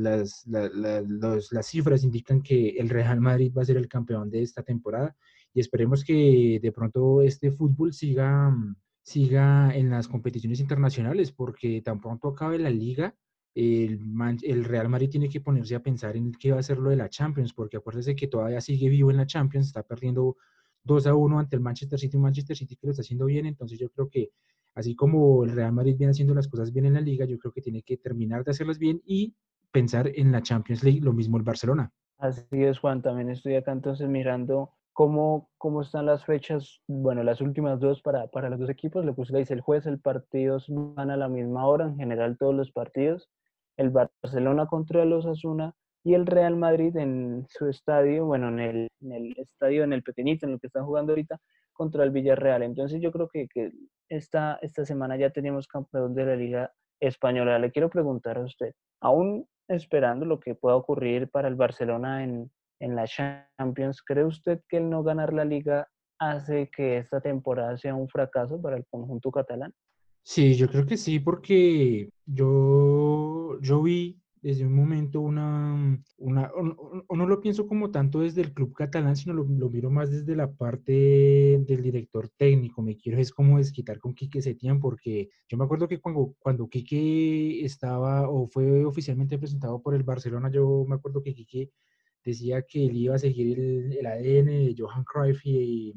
[0.47, 5.17] las cifras indican que el Real Madrid va a ser el campeón de esta temporada
[5.53, 8.55] y esperemos que de pronto este fútbol siga,
[9.03, 13.15] siga en las competiciones internacionales porque tan pronto acabe la liga
[13.57, 16.97] el, Real Madrid tiene que ponerse a pensar en qué va a ser lo de
[16.97, 20.37] la Champions, porque acuérdese que todavía sigue vivo en la Champions, está perdiendo
[20.85, 23.47] 2 a 1 ante el Manchester City, un Manchester City que lo está haciendo bien,
[23.47, 24.31] entonces yo creo que
[24.75, 27.51] así como el Real Madrid viene haciendo las cosas bien en la liga, yo creo
[27.51, 29.35] que tiene que terminar de hacerlas bien y
[29.73, 31.91] pensar en la Champions League, lo mismo el Barcelona.
[32.19, 37.41] Así es, Juan, también estoy acá entonces mirando cómo, cómo están las fechas, bueno, las
[37.41, 40.59] últimas dos para, para los dos equipos, lo que usted dice, el jueves el partido
[40.69, 43.31] van a la misma hora, en general todos los partidos,
[43.77, 48.89] el Barcelona contra los Asuna y el Real Madrid en su estadio, bueno, en el,
[49.01, 51.39] en el, estadio, en el pequeñito, en el que están jugando ahorita,
[51.73, 52.63] contra el Villarreal.
[52.63, 53.73] Entonces yo creo que, que
[54.09, 57.59] esta, esta semana ya tenemos campeón de la Liga Española.
[57.59, 62.51] Le quiero preguntar a usted, aún esperando lo que pueda ocurrir para el Barcelona en,
[62.81, 67.77] en la Champions, ¿cree usted que el no ganar la liga hace que esta temporada
[67.77, 69.73] sea un fracaso para el conjunto catalán?
[70.23, 77.17] Sí, yo creo que sí, porque yo, yo vi desde un momento una, una o,
[77.17, 80.37] no lo pienso como tanto desde el club catalán, sino lo, lo, miro más desde
[80.37, 82.81] la parte del director técnico.
[82.81, 86.69] Me quiero es como desquitar con Quique Setién, porque yo me acuerdo que cuando, cuando
[86.69, 91.71] Quique estaba o fue oficialmente presentado por el Barcelona, yo me acuerdo que Quique
[92.25, 95.95] decía que él iba a seguir el, el ADN de Johan Cruyff y,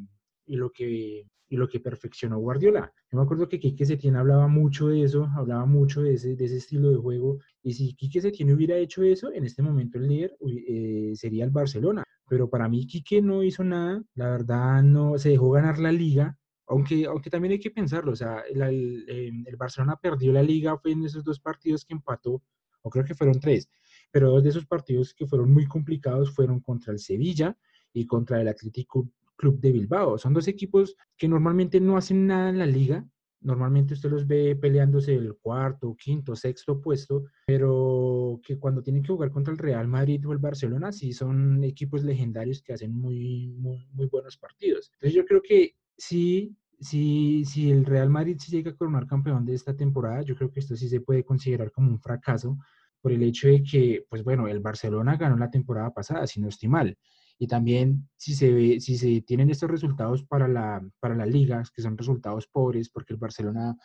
[0.49, 2.93] y lo que y lo que perfeccionó Guardiola.
[3.11, 6.45] Yo me acuerdo que Quique Setién hablaba mucho de eso, hablaba mucho de ese, de
[6.45, 10.07] ese estilo de juego, y si Quique Setién hubiera hecho eso, en este momento el
[10.07, 12.03] líder eh, sería el Barcelona.
[12.29, 16.37] Pero para mí Quique no hizo nada, la verdad no se dejó ganar la liga,
[16.67, 20.77] aunque, aunque también hay que pensarlo, o sea, el, el, el Barcelona perdió la liga
[20.77, 22.43] fue en esos dos partidos que empató,
[22.83, 23.67] o creo que fueron tres,
[24.11, 27.57] pero dos de esos partidos que fueron muy complicados fueron contra el Sevilla
[27.91, 29.09] y contra el Atlético
[29.39, 30.17] Club de Bilbao.
[30.17, 33.07] Son dos equipos que normalmente no hacen nada en la liga,
[33.41, 39.13] normalmente usted los ve peleándose el cuarto, quinto, sexto puesto, pero que cuando tienen que
[39.13, 43.47] jugar contra el Real Madrid o el Barcelona, sí son equipos legendarios que hacen muy,
[43.57, 44.91] muy, muy buenos partidos.
[44.95, 49.45] Entonces yo creo que sí, si, si el Real Madrid se llega a coronar campeón
[49.45, 52.57] de esta temporada, yo creo que esto sí se puede considerar como un fracaso
[53.01, 56.49] por el hecho de que, pues bueno, el Barcelona ganó la temporada pasada, si no
[56.49, 56.97] estoy mal.
[57.39, 61.63] Y también si se, ve, si se tienen estos resultados para la, para la liga,
[61.73, 63.77] que son resultados pobres, porque el Barcelona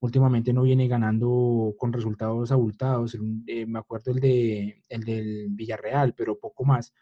[0.00, 3.16] últimamente no viene ganando con resultados abultados.
[3.46, 6.94] Eh, me acuerdo el, de, el del Villarreal, pero poco más.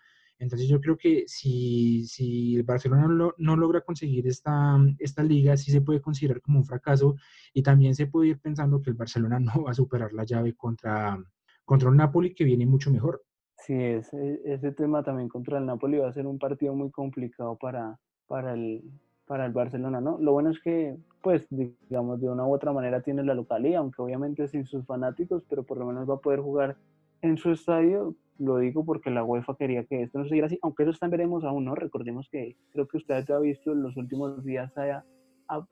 [0.43, 5.57] Entonces yo creo que si, si el Barcelona no, no, logra conseguir esta, esta liga,
[5.57, 7.15] sí se puede considerar como un fracaso
[7.55, 10.55] y también se puede ir pensando que el Barcelona no va a superar la llave
[10.55, 11.17] contra,
[11.65, 13.25] contra un Napoli que viene mucho mejor.
[13.64, 17.57] Sí, ese, ese tema también contra el Napoli va a ser un partido muy complicado
[17.57, 18.83] para, para, el,
[19.27, 20.18] para el Barcelona, ¿no?
[20.18, 24.03] Lo bueno es que, pues, digamos, de una u otra manera tiene la localidad, aunque
[24.03, 26.77] obviamente sin sus fanáticos, pero por lo menos va a poder jugar
[27.20, 30.83] en su estadio lo digo porque la UEFA quería que esto no siguiera así, aunque
[30.83, 31.75] eso también veremos aún, ¿no?
[31.75, 35.05] Recordemos que creo que usted ha visto en los últimos días haya,
[35.48, 35.64] ha,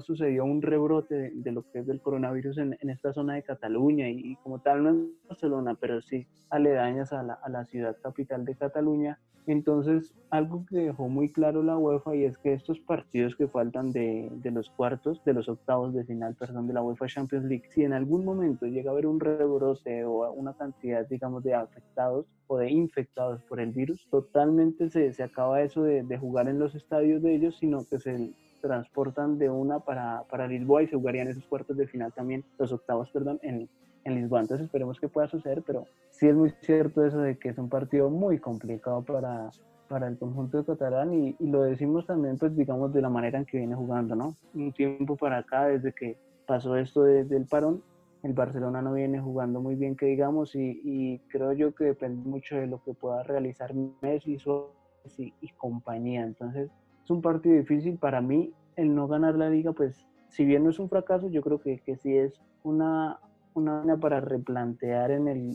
[0.00, 4.08] sucedido un rebrote de, lo que es del coronavirus en, en esta zona de Cataluña
[4.08, 8.44] y, como tal no en Barcelona, pero sí aledañas a la, a la ciudad capital
[8.44, 9.18] de Cataluña.
[9.46, 13.92] Entonces, algo que dejó muy claro la UEFA y es que estos partidos que faltan
[13.92, 17.62] de, de, los cuartos, de los octavos de final, perdón, de la UEFA Champions League,
[17.70, 22.26] si en algún momento llega a haber un rebrote o una cantidad, digamos, de afectados
[22.48, 26.58] o de infectados por el virus, totalmente se, se acaba eso de, de, jugar en
[26.58, 28.32] los estadios de ellos, sino que se
[28.66, 32.72] transportan de una para, para Lisboa y se jugarían esos cuartos de final también, los
[32.72, 33.68] octavos, perdón, en,
[34.04, 34.40] en Lisboa.
[34.40, 37.68] Entonces esperemos que pueda suceder, pero sí es muy cierto eso de que es un
[37.68, 39.50] partido muy complicado para,
[39.88, 43.44] para el conjunto de Catalán y, lo decimos también, pues digamos, de la manera en
[43.44, 44.36] que viene jugando, ¿no?
[44.54, 47.82] Un tiempo para acá, desde que pasó esto del parón,
[48.22, 52.56] el Barcelona no viene jugando muy bien, que digamos, y, creo yo que depende mucho
[52.56, 54.38] de lo que pueda realizar Messi
[55.18, 56.22] y, y compañía.
[56.22, 56.70] Entonces,
[57.06, 58.52] es un partido difícil para mí.
[58.74, 61.78] El no ganar la liga, pues, si bien no es un fracaso, yo creo que,
[61.78, 63.20] que sí es una,
[63.54, 65.52] una para replantear en el,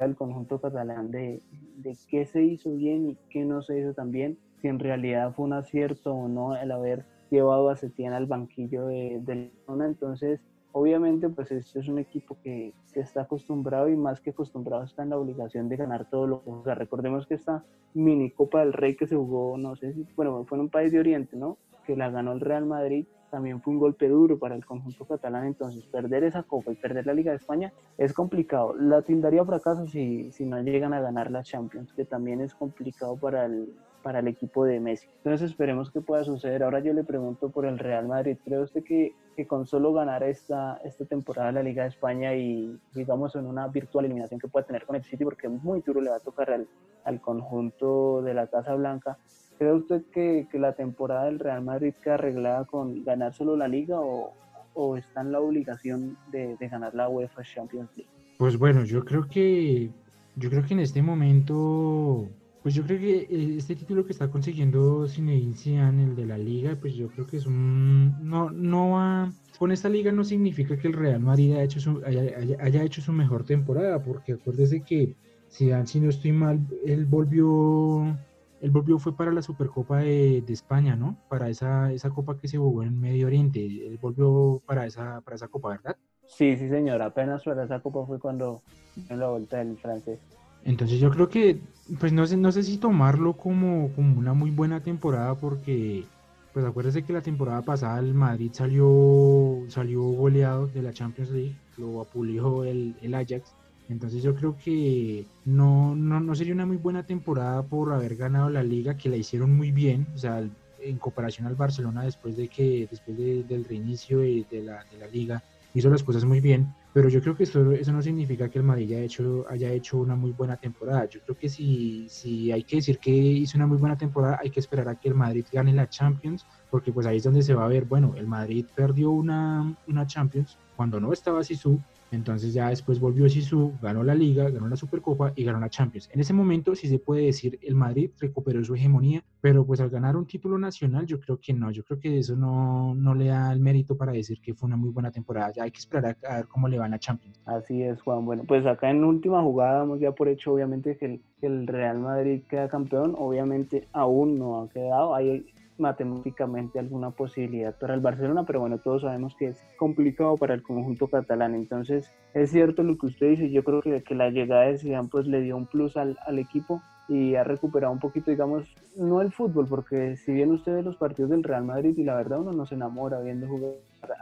[0.00, 1.42] el conjunto catalán de,
[1.76, 5.34] de, qué se hizo bien y qué no se hizo tan bien, si en realidad
[5.34, 9.84] fue un acierto o no el haber llevado a Setién al banquillo de, de zona.
[9.84, 10.40] Entonces,
[10.74, 15.04] obviamente, pues este es un equipo que, que, está acostumbrado y más que acostumbrado está
[15.04, 18.60] en la obligación de ganar todo lo que o sea, Recordemos que esta mini Copa
[18.60, 21.36] del Rey que se jugó, no sé si, bueno, fue en un país de Oriente,
[21.36, 21.58] ¿no?
[21.86, 25.46] Que la ganó el Real Madrid también fue un golpe duro para el conjunto catalán,
[25.46, 28.76] entonces perder esa copa y perder la Liga de España es complicado.
[28.76, 33.16] La tildaría fracaso si, si no llegan a ganar la Champions, que también es complicado
[33.16, 35.08] para el, para el equipo de Messi.
[35.16, 36.62] Entonces esperemos que pueda suceder.
[36.62, 38.36] Ahora yo le pregunto por el Real Madrid.
[38.44, 42.78] ¿Cree usted que, que con solo ganar esta, esta temporada la Liga de España y
[42.94, 46.10] digamos en una virtual eliminación que pueda tener con el City, porque muy duro le
[46.10, 46.68] va a tocar al,
[47.04, 49.18] al conjunto de la Casa Blanca,
[49.58, 53.68] ¿Cree usted que, que, la temporada del Real Madrid queda arreglada con ganar solo la
[53.68, 54.32] liga o,
[54.74, 58.10] o está en la obligación de, de, ganar la UEFA Champions League?
[58.36, 59.92] Pues bueno, yo creo que
[60.36, 62.26] yo creo que en este momento,
[62.64, 66.78] pues yo creo que eh, este título que está consiguiendo Zinedine el de la liga,
[66.80, 70.88] pues yo creo que es un no no va con esta liga no significa que
[70.88, 74.80] el Real Madrid haya hecho su, haya, haya, haya hecho su mejor temporada, porque acuérdese
[74.80, 75.14] que
[75.52, 78.16] Zidane, si no estoy mal, él volvió
[78.62, 81.18] él volvió fue para la Supercopa de, de, España, ¿no?
[81.28, 83.60] Para esa, esa copa que se jugó en Medio Oriente.
[83.60, 85.96] Él volvió para esa, para esa copa, ¿verdad?
[86.26, 87.02] Sí, sí, señor.
[87.02, 88.62] Apenas para esa copa fue cuando
[89.10, 90.18] en la vuelta del francés.
[90.64, 91.60] Entonces yo creo que,
[92.00, 96.04] pues no sé, no sé si tomarlo como, como una muy buena temporada porque,
[96.52, 101.56] pues acuérdese que la temporada pasada el Madrid salió, salió goleado de la Champions League,
[101.76, 103.54] lo apulió el, el Ajax.
[103.90, 108.48] Entonces yo creo que no, no, no, sería una muy buena temporada por haber ganado
[108.48, 110.42] la liga, que la hicieron muy bien, o sea,
[110.80, 115.42] en comparación al Barcelona después de que, después del reinicio de, la, de, la, liga,
[115.74, 118.64] hizo las cosas muy bien, pero yo creo que eso, eso no significa que el
[118.64, 121.08] Madrid haya hecho, haya hecho una muy buena temporada.
[121.08, 124.48] Yo creo que si, si hay que decir que hizo una muy buena temporada, hay
[124.48, 127.52] que esperar a que el Madrid gane la Champions, porque pues ahí es donde se
[127.52, 131.80] va a ver, bueno, el Madrid perdió una, una Champions cuando no estaba Sisu,
[132.14, 136.08] entonces ya después volvió Sisu, ganó la Liga, ganó la Supercopa y ganó la Champions.
[136.12, 139.90] En ese momento sí se puede decir el Madrid recuperó su hegemonía, pero pues al
[139.90, 143.26] ganar un título nacional yo creo que no, yo creo que eso no, no le
[143.26, 145.52] da el mérito para decir que fue una muy buena temporada.
[145.52, 147.40] Ya hay que esperar a, ver cómo le va a Champions.
[147.44, 148.24] Así es, Juan.
[148.24, 151.98] Bueno, pues acá en última jugada damos ya por hecho obviamente que el, el Real
[151.98, 153.14] Madrid queda campeón.
[153.18, 155.14] Obviamente aún no ha quedado.
[155.14, 155.46] Hay
[155.78, 160.62] matemáticamente alguna posibilidad para el Barcelona, pero bueno, todos sabemos que es complicado para el
[160.62, 161.54] conjunto catalán.
[161.54, 165.08] Entonces, es cierto lo que usted dice, yo creo que, que la llegada de Zidane
[165.08, 169.20] pues le dio un plus al, al equipo y ha recuperado un poquito, digamos, no
[169.20, 172.40] el fútbol, porque si bien usted ve los partidos del Real Madrid y la verdad
[172.40, 173.74] uno no se enamora viendo jugar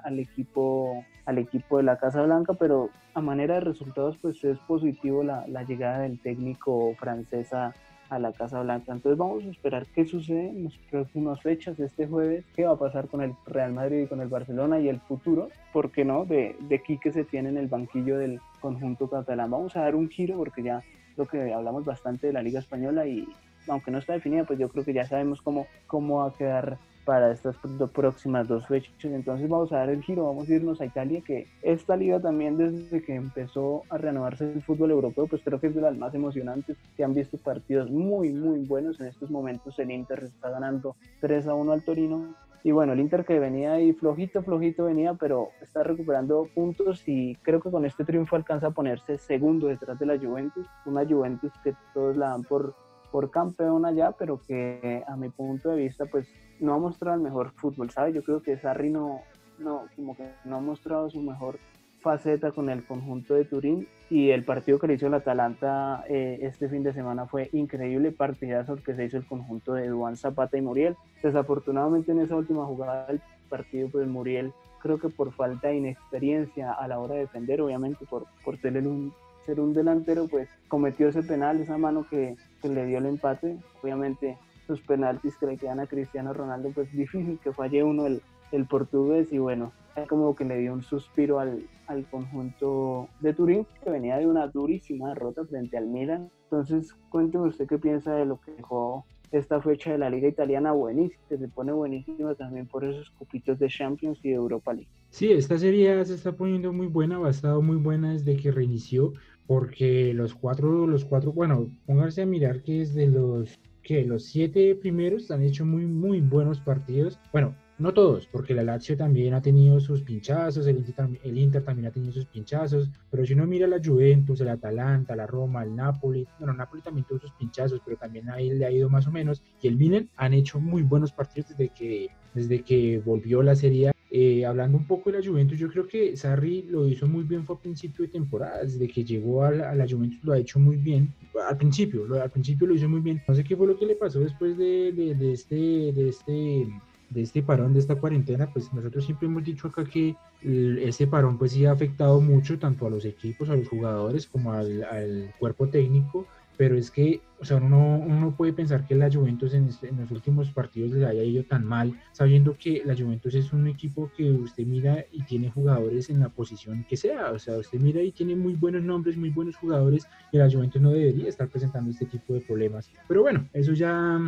[0.04, 4.58] al equipo, al equipo de la Casa Blanca, pero a manera de resultados pues es
[4.60, 7.74] positivo la, la llegada del técnico francesa
[8.12, 8.92] a la Casa Blanca.
[8.92, 12.78] Entonces vamos a esperar qué sucede en las próximas fechas, este jueves, qué va a
[12.78, 16.26] pasar con el Real Madrid y con el Barcelona y el futuro, ¿por qué no?,
[16.26, 19.50] de, de que se tiene en el banquillo del conjunto catalán.
[19.50, 20.82] Vamos a dar un giro porque ya
[21.16, 23.26] lo que hablamos bastante de la Liga Española y
[23.66, 26.78] aunque no está definida, pues yo creo que ya sabemos cómo, cómo va a quedar
[27.04, 27.56] para estas
[27.92, 28.92] próximas dos fechas.
[29.04, 32.56] Entonces vamos a dar el giro, vamos a irnos a Italia, que esta liga también
[32.56, 36.14] desde que empezó a renovarse el fútbol europeo, pues creo que es de las más
[36.14, 36.76] emocionantes.
[36.96, 39.00] Se han visto partidos muy, muy buenos.
[39.00, 42.34] En estos momentos el Inter está ganando 3 a 1 al Torino.
[42.64, 47.34] Y bueno, el Inter que venía ahí flojito, flojito venía, pero está recuperando puntos y
[47.42, 50.64] creo que con este triunfo alcanza a ponerse segundo detrás de la Juventus.
[50.86, 52.76] Una Juventus que todos la dan por
[53.12, 56.26] por campeón allá, pero que a mi punto de vista pues
[56.62, 58.14] no ha mostrado el mejor fútbol, ¿sabes?
[58.14, 59.20] Yo creo que Sarri no,
[59.58, 61.58] no, como que no ha mostrado su mejor
[62.00, 66.38] faceta con el conjunto de Turín y el partido que le hizo el Atalanta eh,
[66.42, 70.56] este fin de semana fue increíble, partidazo que se hizo el conjunto de Duan Zapata
[70.56, 70.96] y Muriel.
[71.22, 76.72] Desafortunadamente en esa última jugada del partido pues Muriel creo que por falta de inexperiencia
[76.72, 79.12] a la hora de defender, obviamente por, por tener un,
[79.46, 83.58] ser un delantero, pues cometió ese penal, esa mano que, que le dio el empate.
[83.80, 88.22] Obviamente sus penaltis que le quedan a Cristiano Ronaldo, pues difícil que falle uno el,
[88.52, 89.72] el portugués y bueno,
[90.08, 94.46] como que le dio un suspiro al, al, conjunto de Turín, que venía de una
[94.46, 96.30] durísima derrota frente al Milan.
[96.44, 100.72] Entonces, cuénteme usted qué piensa de lo que dejó esta fecha de la Liga Italiana
[100.72, 104.90] buenísima, que se pone buenísima también por esos cupitos de Champions y de Europa League.
[105.08, 109.14] Sí, esta serie se está poniendo muy buena, ha estado muy buena desde que reinició
[109.46, 114.24] porque los cuatro, los cuatro, bueno, pónganse a mirar que es de los que los
[114.24, 117.18] siete primeros han hecho muy, muy buenos partidos.
[117.32, 121.64] Bueno, no todos, porque la Lazio también ha tenido sus pinchazos, el Inter, el Inter,
[121.64, 125.64] también ha tenido sus pinchazos, pero si uno mira la Juventus, el Atalanta, la Roma,
[125.64, 129.08] el Napoli, bueno, Napoli también tuvo sus pinchazos, pero también ahí le ha ido más
[129.08, 133.42] o menos, y el Milan han hecho muy buenos partidos desde que, desde que volvió
[133.42, 137.08] la Serie eh, hablando un poco de la Juventus, yo creo que Sarri lo hizo
[137.08, 140.38] muy bien fue a principio de temporada, desde que llegó a la, Juventus lo ha
[140.38, 141.14] hecho muy bien,
[141.48, 143.86] al principio, lo, al principio lo hizo muy bien, no sé qué fue lo que
[143.86, 146.68] le pasó después de, de, de este, de este
[147.08, 151.38] de este parón, de esta cuarentena, pues nosotros siempre hemos dicho acá que ese parón
[151.38, 155.32] pues sí ha afectado mucho tanto a los equipos, a los jugadores como al, al
[155.38, 156.26] cuerpo técnico
[156.62, 160.12] pero es que, o sea, uno, uno puede pensar que la Juventus en, en, los
[160.12, 164.30] últimos partidos les haya ido tan mal, sabiendo que la Juventus es un equipo que
[164.30, 168.12] usted mira y tiene jugadores en la posición que sea, o sea, usted mira y
[168.12, 172.06] tiene muy buenos nombres, muy buenos jugadores, y la Juventus no debería estar presentando este
[172.06, 172.92] tipo de problemas.
[173.08, 174.20] Pero bueno, eso ya,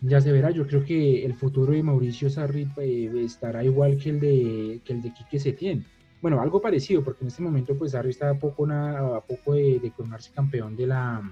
[0.00, 4.08] ya se verá, yo creo que el futuro de Mauricio Sarri eh, estará igual que
[4.08, 5.84] el de, que el de Quique Setién.
[6.22, 9.78] Bueno, algo parecido, porque en este momento pues Sarri está a poco, a poco de,
[9.78, 11.22] de coronarse campeón de la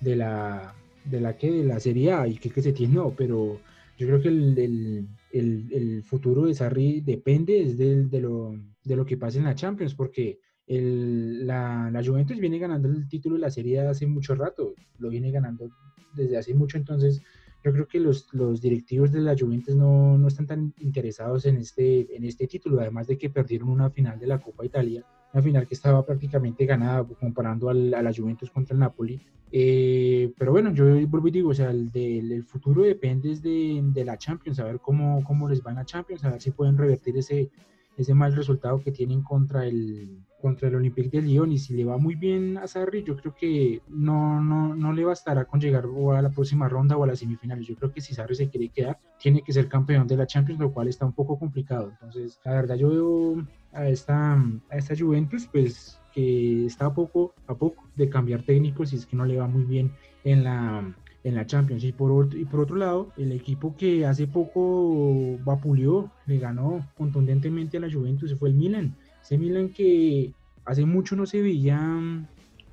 [0.00, 3.60] de la, de la que de la Serie A y que, se tiene, no, pero
[3.98, 8.54] yo creo que el, el, el, el futuro de Sarri depende de, de, lo,
[8.84, 13.08] de lo que pase en la Champions, porque el, la, la, Juventus viene ganando el
[13.08, 15.70] título de la Serie A hace mucho rato, lo viene ganando
[16.14, 17.22] desde hace mucho, entonces
[17.64, 21.56] yo creo que los, los directivos de la Juventus no, no, están tan interesados en
[21.56, 25.04] este, en este título, además de que perdieron una final de la Copa Italia
[25.36, 29.20] una final que estaba prácticamente ganada comparando al, a la Juventus contra el Napoli.
[29.52, 34.04] Eh, pero bueno, yo vuelvo y digo, o sea, el, el futuro depende de, de,
[34.04, 36.78] la Champions, a ver cómo, cómo les va en la Champions, a ver si pueden
[36.78, 37.50] revertir ese,
[37.98, 41.84] ese mal resultado que tienen contra el, contra el Olympique de Lyon y si le
[41.84, 45.84] va muy bien a Sarri, yo creo que no, no, no le bastará con llegar
[45.84, 47.66] a la próxima ronda o a las semifinales.
[47.66, 50.60] Yo creo que si Sarri se quiere quedar, tiene que ser campeón de la Champions,
[50.60, 51.90] lo cual está un poco complicado.
[51.90, 57.34] Entonces, la verdad, yo veo a esta, a esta Juventus, pues que está a poco
[57.46, 59.92] a poco de cambiar técnicos y es que no le va muy bien
[60.24, 61.84] en la, en la Champions.
[61.84, 66.86] Y por, otro, y por otro lado, el equipo que hace poco vapuleó, le ganó
[66.96, 68.96] contundentemente a la Juventus, fue el Milan.
[69.22, 70.32] Ese Milan que
[70.64, 71.78] hace mucho no se veía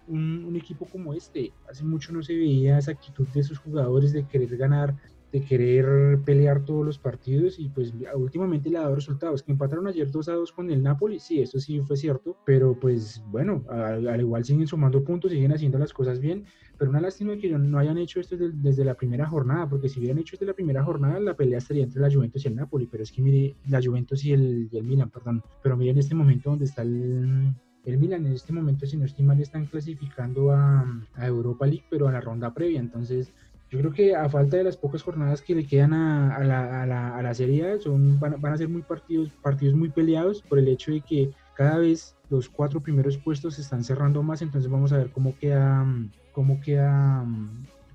[0.07, 4.13] un, un, equipo como este, hace mucho no se veía esa actitud de sus jugadores
[4.13, 4.95] de querer ganar
[5.33, 9.41] de querer pelear todos los partidos y pues últimamente le ha dado resultados.
[9.41, 12.79] Que empataron ayer 2 a 2 con el Napoli, sí, eso sí fue cierto, pero
[12.79, 16.45] pues bueno, al, igual siguen sumando puntos, siguen haciendo las cosas bien,
[16.77, 20.19] pero una lástima que no hayan hecho esto desde, la primera jornada, porque si hubieran
[20.19, 23.01] hecho desde la primera jornada, la pelea estaría entre la Juventus y el Napoli, pero
[23.01, 26.51] es que mire, la Juventus y el, el Milan, perdón, pero mire en este momento
[26.51, 27.55] donde está el,
[27.85, 31.85] el Milan en este momento, si no estoy mal, están clasificando a, a, Europa League,
[31.89, 32.79] pero a la ronda previa.
[32.79, 33.33] Entonces,
[33.73, 36.85] yo creo que a falta de las pocas jornadas que le quedan a, la, a
[36.85, 40.59] la, a la, Serie son, van, van, a ser muy partidos, partidos muy peleados por
[40.59, 44.69] el hecho de que cada vez los cuatro primeros puestos se están cerrando más, entonces
[44.69, 45.87] vamos a ver cómo queda,
[46.33, 47.25] cómo queda,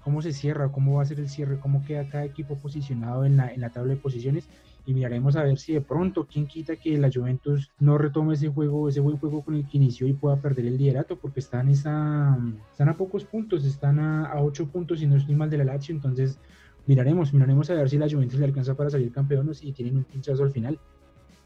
[0.03, 3.37] cómo se cierra, cómo va a ser el cierre, cómo queda cada equipo posicionado en
[3.37, 4.49] la, en la tabla de posiciones
[4.89, 8.49] y miraremos a ver si de pronto, quién quita que la Juventus no retome ese
[8.49, 11.68] juego, ese buen juego con el que inició y pueda perder el liderato, porque están,
[11.68, 12.39] esa,
[12.70, 15.64] están a pocos puntos, están a, a ocho puntos y no estoy mal de la
[15.64, 16.41] Lazio, entonces
[16.86, 19.99] miraremos, miraremos a ver si la Juventus le alcanza para salir campeón o si tienen
[19.99, 20.78] un pinchazo al final.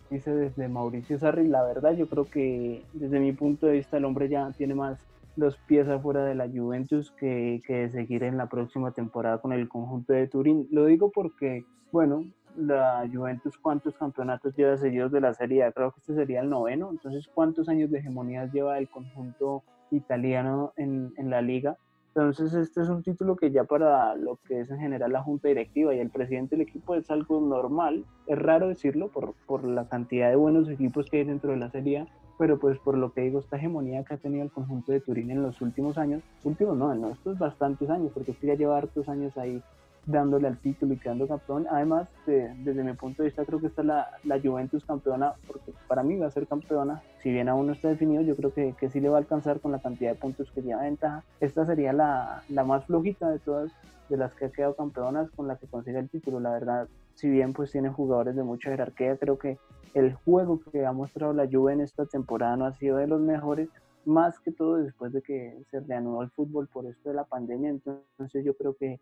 [0.09, 4.05] Dice desde Mauricio Sarri, la verdad yo creo que desde mi punto de vista el
[4.05, 5.01] hombre ya tiene más
[5.35, 9.69] los pies afuera de la Juventus que, que seguir en la próxima temporada con el
[9.69, 10.69] conjunto de Turín.
[10.71, 12.25] Lo digo porque, bueno,
[12.57, 16.51] la Juventus cuántos campeonatos lleva seguidos de la Serie A, creo que este sería el
[16.51, 21.77] noveno, entonces cuántos años de hegemonía lleva el conjunto italiano en, en, la liga.
[22.15, 25.49] Entonces este es un título que ya para lo que es en general la junta
[25.49, 29.89] directiva y el presidente del equipo es algo normal, es raro decirlo por, por la
[29.89, 32.07] cantidad de buenos equipos que hay dentro de la Serie A,
[32.39, 35.31] pero pues por lo que digo, esta hegemonía que ha tenido el conjunto de Turín
[35.31, 39.09] en los últimos años, últimos no, en estos bastantes años, porque es ya lleva hartos
[39.09, 39.63] años ahí
[40.07, 41.67] dándole al título y quedando campeón.
[41.71, 46.03] Además, desde mi punto de vista, creo que está la, la, Juventus campeona, porque para
[46.03, 47.03] mí va a ser campeona.
[47.23, 49.61] Si bien aún no está definido, yo creo que, que sí le va a alcanzar
[49.61, 51.23] con la cantidad de puntos que lleva ventaja.
[51.41, 53.73] Esta sería la, la más flojita de todas,
[54.09, 56.41] de las que ha quedado campeonas, con la que consigue el título.
[56.41, 59.59] La verdad, si bien pues tiene jugadores de mucha jerarquía, creo que
[59.95, 63.21] el juego que ha mostrado la Juve en esta temporada no ha sido de los
[63.21, 63.69] mejores,
[64.05, 67.71] más que todo después de que se reanudó el fútbol por esto de la pandemia.
[67.71, 69.01] Entonces yo creo que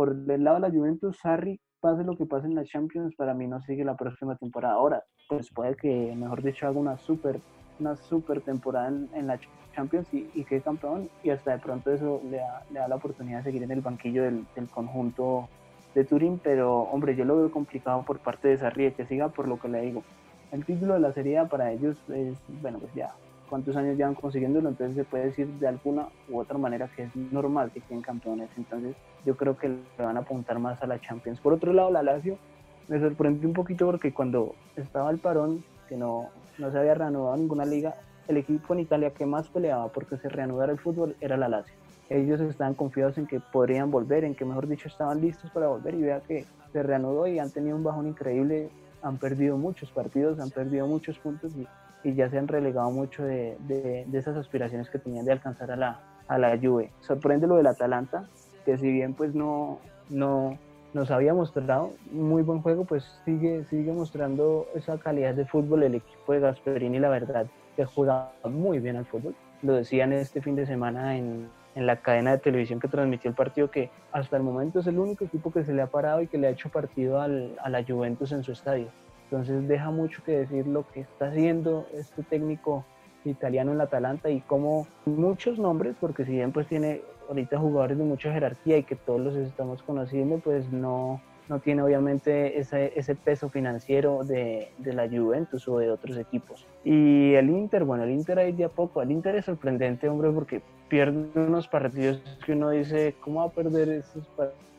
[0.00, 3.34] por el lado de la Juventus, Sarri, pase lo que pase en la Champions, para
[3.34, 4.76] mí no sigue la próxima temporada.
[4.76, 7.38] Ahora, pues puede que, mejor dicho, haga una super,
[7.78, 9.38] una super temporada en, la
[9.74, 12.96] Champions y, y quede campeón, y hasta de pronto eso le da, le da la
[12.96, 15.50] oportunidad de seguir en el banquillo del, conjunto
[15.94, 19.48] de Turín, pero hombre, yo lo veo complicado por parte de Sarri que siga por
[19.48, 20.02] lo que le digo.
[20.50, 23.10] El título de la Serie para ellos es, bueno, pues ya
[23.50, 27.16] cuántos años llevan consiguiéndolo, entonces se puede decir de alguna u otra manera que es
[27.16, 28.94] normal que queden campeones, entonces
[29.26, 31.40] yo creo que le van a apuntar más a la Champions.
[31.40, 32.38] Por otro lado, la Lazio
[32.88, 36.28] me sorprendió un poquito porque cuando estaba el parón, que no,
[36.58, 37.96] no se había reanudado ninguna liga,
[38.28, 41.74] el equipo en Italia que más peleaba porque se reanudara el fútbol era la Lazio.
[42.08, 45.94] Ellos estaban confiados en que podrían volver, en que mejor dicho estaban listos para volver
[45.94, 48.70] y vea que se reanudó y han tenido un bajón increíble,
[49.02, 51.66] han perdido muchos partidos, han perdido muchos puntos y
[52.02, 55.76] y ya se han relegado mucho de, de, esas aspiraciones que tenían de alcanzar a
[55.76, 56.90] la, a la Juve.
[57.00, 58.24] Sorprende lo del Atalanta,
[58.64, 59.78] que si bien pues no,
[60.08, 60.58] no
[60.92, 65.96] nos había mostrado muy buen juego, pues sigue, sigue mostrando esa calidad de fútbol el
[65.96, 67.46] equipo de Gasperini, la verdad,
[67.76, 69.34] que juega muy bien al fútbol.
[69.62, 73.36] Lo decían este fin de semana en, en la cadena de televisión que transmitió el
[73.36, 76.26] partido, que hasta el momento es el único equipo que se le ha parado y
[76.26, 78.88] que le ha hecho partido al, a la Juventus en su estadio.
[79.30, 82.84] Entonces deja mucho que decir lo que está haciendo este técnico
[83.24, 87.96] italiano en la Atalanta y como muchos nombres, porque si bien pues tiene ahorita jugadores
[87.96, 92.92] de mucha jerarquía y que todos los estamos conociendo, pues no, no tiene obviamente ese,
[92.96, 96.66] ese peso financiero de, de, la Juventus o de otros equipos.
[96.82, 100.30] Y el Inter, bueno, el Inter ahí de a poco, el Inter es sorprendente, hombre,
[100.30, 104.26] porque pierde unos partidos que uno dice, ¿cómo va a perder esos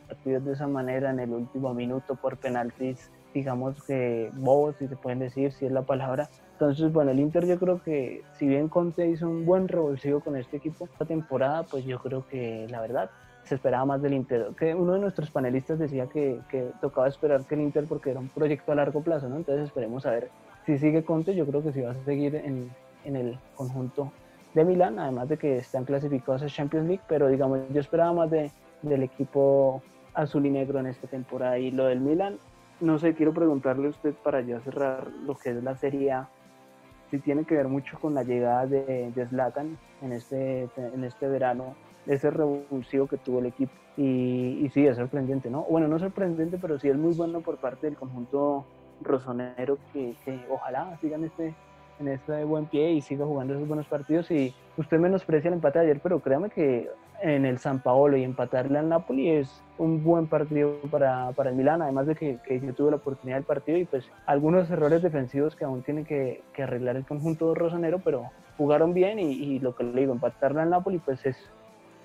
[0.10, 3.10] partidos de esa manera en el último minuto por penaltis?
[3.34, 6.29] Digamos que bobos, si se pueden decir, si es la palabra.
[6.53, 10.36] Entonces, bueno, el Inter yo creo que si bien Conte hizo un buen revulsivo con
[10.36, 13.09] este equipo esta temporada, pues yo creo que la verdad
[13.43, 14.49] se esperaba más del Inter.
[14.57, 18.19] Que uno de nuestros panelistas decía que, que tocaba esperar que el Inter porque era
[18.19, 19.38] un proyecto a largo plazo, ¿no?
[19.38, 20.29] Entonces esperemos a ver
[20.65, 22.69] si sigue Conte, yo creo que sí va a seguir en,
[23.05, 24.11] en el conjunto
[24.53, 28.29] de Milán, además de que están clasificados a Champions League, pero digamos, yo esperaba más
[28.29, 28.51] de,
[28.82, 29.82] del equipo
[30.13, 32.38] azul y negro en esta temporada y lo del Milán
[32.82, 36.29] no sé, quiero preguntarle a usted para ya cerrar lo que es la Serie A,
[37.09, 41.75] si tiene que ver mucho con la llegada de, de en este, en este verano,
[42.07, 43.71] ese revulsivo que tuvo el equipo.
[43.97, 45.63] Y, y sí, es sorprendente, ¿no?
[45.69, 48.65] Bueno, no sorprendente, pero sí es muy bueno por parte del conjunto
[49.01, 51.53] rosonero que, que ojalá sigan este,
[51.99, 54.32] en este buen pie y siga jugando esos buenos partidos.
[54.32, 56.89] Y usted menosprecia el empate de ayer, pero créame que
[57.22, 61.55] en el San Paolo y empatarle al Napoli es un buen partido para, para el
[61.55, 65.01] Milan, además de que, que, yo tuve la oportunidad del partido y pues algunos errores
[65.01, 69.84] defensivos que aún tiene que, arreglar el conjunto rosonero, pero jugaron bien y, lo que
[69.84, 71.38] le digo, empatarle al Napoli pues es,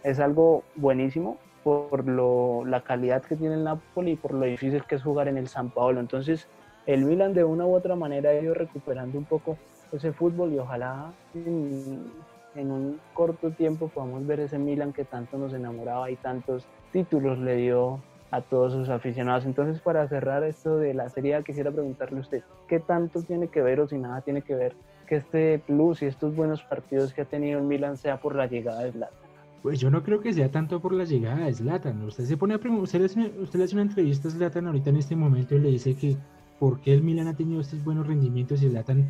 [0.03, 4.85] es algo buenísimo por lo, la calidad que tiene el Napoli y por lo difícil
[4.85, 6.01] que es jugar en el San Paolo.
[6.01, 6.49] Entonces
[6.87, 9.59] el Milan de una u otra manera ha ido recuperando un poco
[9.93, 12.11] ese fútbol y ojalá en,
[12.57, 17.39] en un corto tiempo podamos ver ese Milan que tanto nos enamoraba y tantos títulos
[17.39, 18.01] le dio
[18.31, 19.45] a todos sus aficionados.
[19.45, 23.63] Entonces, para cerrar esto de la serie, quisiera preguntarle a usted, ¿qué tanto tiene que
[23.63, 24.75] ver o si nada tiene que ver
[25.07, 28.47] que este plus y estos buenos partidos que ha tenido el Milan sea por la
[28.47, 29.19] llegada de Zlatan?
[29.63, 32.03] Pues yo no creo que sea tanto por la llegada de Zlatan.
[32.03, 34.91] Usted se pone a usted le, hace, usted le hace una entrevista a Zlatan ahorita
[34.91, 36.17] en este momento y le dice que
[36.59, 39.09] por qué el Milan ha tenido estos buenos rendimientos y Zlatan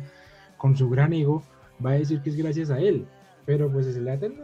[0.57, 1.43] con su gran ego
[1.83, 3.05] va a decir que es gracias a él.
[3.47, 4.35] Pero pues Zlatan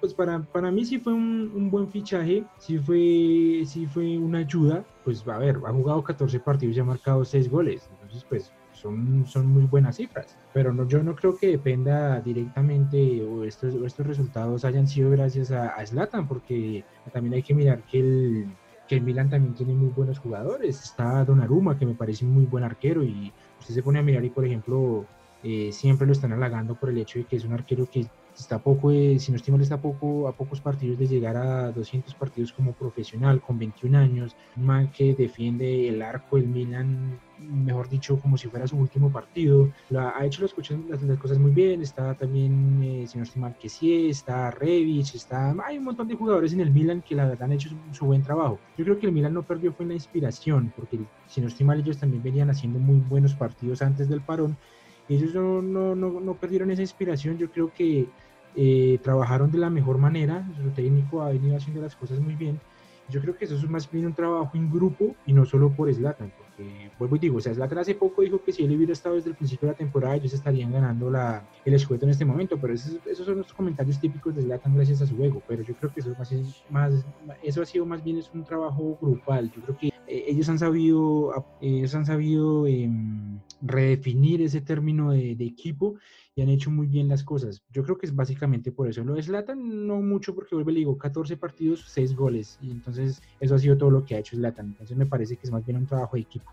[0.00, 4.38] pues para, para mí sí fue un, un, buen fichaje, sí fue, sí fue una
[4.38, 8.52] ayuda, pues a ver, ha jugado 14 partidos y ha marcado 6 goles, entonces pues
[8.72, 13.74] son, son muy buenas cifras, pero no, yo no creo que dependa directamente o estos,
[13.74, 16.82] o estos resultados hayan sido gracias a, a Zlatan, porque
[17.12, 18.46] también hay que mirar que el,
[18.88, 22.64] que el Milan también tiene muy buenos jugadores, está Donnarumma que me parece muy buen
[22.64, 25.04] arquero y usted se pone a mirar y por ejemplo
[25.42, 28.06] eh, siempre lo están halagando por el hecho de que es un arquero que
[28.40, 32.14] está poco, eh, si no estimo está poco, a pocos partidos de llegar a 200
[32.14, 37.88] partidos como profesional, con 21 años, un man que defiende el arco del Milan, mejor
[37.88, 40.54] dicho, como si fuera su último partido, la, ha hecho las,
[40.88, 45.14] las, las, cosas muy bien, está también, eh, si no estoy que sí, está Revich,
[45.14, 47.76] está, hay un montón de jugadores en el Milan que la verdad han hecho su,
[47.92, 48.58] su, buen trabajo.
[48.76, 51.66] Yo creo que el Milan no perdió fue en la inspiración, porque si no estoy
[51.66, 54.56] mal, ellos también venían haciendo muy buenos partidos antes del parón,
[55.10, 58.06] ellos no, no, no, no perdieron esa inspiración, yo creo que
[58.56, 62.60] eh, trabajaron de la mejor manera, su técnico ha venido haciendo las cosas muy bien.
[63.08, 65.92] Yo creo que eso es más bien un trabajo en grupo y no solo por
[65.92, 68.92] Slatan, porque vuelvo y digo, o sea, Slatan hace poco dijo que si él hubiera
[68.92, 72.24] estado desde el principio de la temporada, ellos estarían ganando la, el escueto en este
[72.24, 75.62] momento, pero esos, esos son los comentarios típicos de Slatan gracias a su ego, pero
[75.64, 76.32] yo creo que eso, más,
[76.70, 77.04] más,
[77.42, 80.60] eso ha sido más bien es un trabajo grupal, yo creo que eh, ellos han
[80.60, 82.88] sabido, ellos han sabido eh,
[83.60, 85.96] redefinir ese término de, de equipo
[86.42, 87.62] han hecho muy bien las cosas.
[87.70, 89.04] Yo creo que es básicamente por eso.
[89.04, 92.58] Lo de Zlatan no mucho porque vuelve, le digo, 14 partidos, 6 goles.
[92.62, 94.66] Y entonces eso ha sido todo lo que ha hecho Zlatan.
[94.66, 96.50] Entonces me parece que es más bien un trabajo de equipo.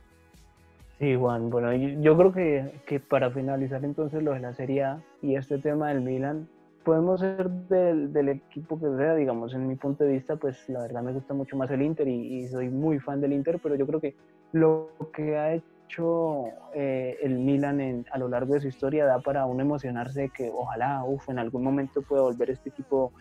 [0.99, 1.49] Sí, Juan.
[1.49, 5.59] Bueno, yo creo que, que para finalizar entonces lo de la Serie A y este
[5.59, 6.47] tema del Milan,
[6.83, 10.81] podemos ser del, del, equipo que sea, digamos, en mi punto de vista, pues la
[10.81, 13.75] verdad me gusta mucho más el Inter y, y soy muy fan del Inter, pero
[13.75, 14.15] yo creo que
[14.53, 19.05] lo que ha hecho hecho eh, el Milan en, a lo largo de su historia
[19.05, 23.13] da para uno emocionarse que ojalá, uf, en algún momento pueda volver este equipo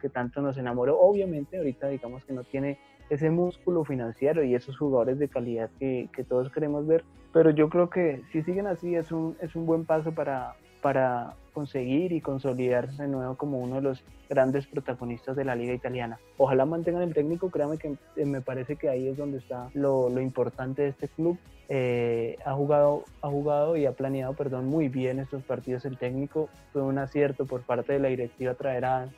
[0.00, 0.98] que tanto nos enamoró.
[1.00, 2.78] Obviamente ahorita digamos que no tiene
[3.10, 7.68] ese músculo financiero y esos jugadores de calidad que, que todos queremos ver, pero yo
[7.68, 12.20] creo que si siguen así es un, es un buen paso para, para conseguir y
[12.20, 16.18] consolidarse de nuevo como uno de los grandes protagonistas de la liga italiana.
[16.38, 20.08] Ojalá mantengan el técnico, créame que eh, me parece que ahí es donde está lo,
[20.20, 21.38] importante de este club.
[21.68, 26.48] Eh, ha, jugado, ha jugado y ha planeado perdón, muy bien estos partidos el técnico.
[26.72, 29.08] Fue un acierto por parte de la directiva traer a,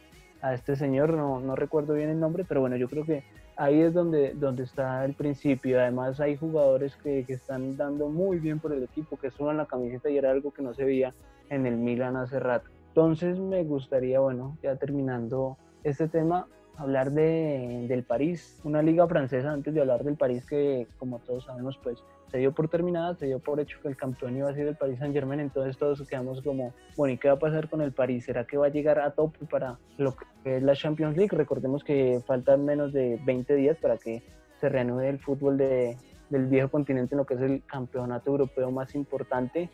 [0.42, 3.24] a este señor, no, no recuerdo bien el nombre, pero bueno, yo creo que
[3.56, 5.80] ahí es donde, donde está el principio.
[5.80, 9.66] Además hay jugadores que, que, están dando muy bien por el equipo, que suban la
[9.66, 11.14] camiseta y era algo que no se veía
[11.50, 12.70] en el Milan hace rato.
[12.88, 19.52] Entonces me gustaría, bueno, ya terminando este tema, hablar de, del París, una liga francesa,
[19.52, 23.26] antes de hablar del París que como todos sabemos pues se dio por terminada, se
[23.26, 26.02] dio por hecho que el campeón iba a ser el Paris Saint Germain, entonces todos
[26.08, 28.24] quedamos como, bueno, ¿y qué va a pasar con el París?
[28.24, 31.36] ¿Será que va a llegar a tope para lo que es la Champions League?
[31.36, 34.22] Recordemos que faltan menos de 20 días para que
[34.60, 35.96] se reanude el fútbol de,
[36.28, 39.70] del viejo continente en lo que es el campeonato europeo más importante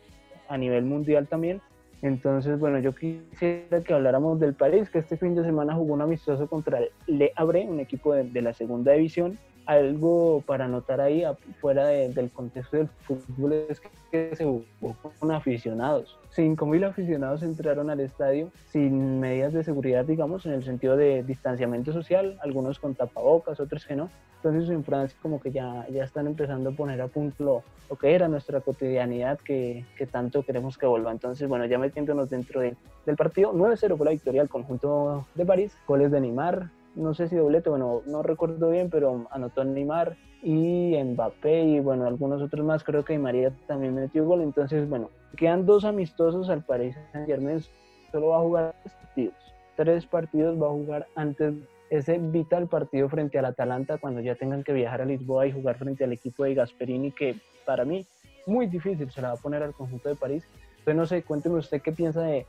[0.51, 1.61] a nivel mundial también.
[2.01, 6.01] Entonces, bueno, yo quisiera que habláramos del París, que este fin de semana jugó un
[6.01, 11.01] amistoso contra el Le Havre, un equipo de, de la segunda división, algo para notar
[11.01, 11.23] ahí,
[11.59, 13.81] fuera de, del contexto del fútbol, es
[14.11, 16.17] que se jugó con aficionados.
[16.35, 21.91] 5.000 aficionados entraron al estadio sin medidas de seguridad, digamos, en el sentido de distanciamiento
[21.91, 24.09] social, algunos con tapabocas, otros que no.
[24.37, 27.95] Entonces en Francia como que ya, ya están empezando a poner a punto lo, lo
[27.95, 31.11] que era nuestra cotidianidad que, que, tanto queremos que vuelva.
[31.11, 35.45] Entonces, bueno, ya metiéndonos dentro de, del partido, 9-0 fue la victoria del conjunto de
[35.45, 40.17] París, goles de Neymar, no sé si doblete, bueno, no recuerdo bien, pero anotó Neymar
[40.43, 45.09] y Mbappé y bueno, algunos otros más, creo que María también metió gol, entonces bueno,
[45.37, 47.61] quedan dos amistosos al Paris Saint Germain,
[48.11, 49.35] solo va a jugar tres partidos,
[49.75, 51.53] tres partidos va a jugar antes
[51.89, 55.77] ese vital partido frente al Atalanta cuando ya tengan que viajar a Lisboa y jugar
[55.77, 57.35] frente al equipo de Gasperini, que
[57.65, 58.05] para mí
[58.47, 60.43] muy difícil se la va a poner al conjunto de París.
[60.71, 62.45] Entonces, no sé, cuénteme usted qué piensa de,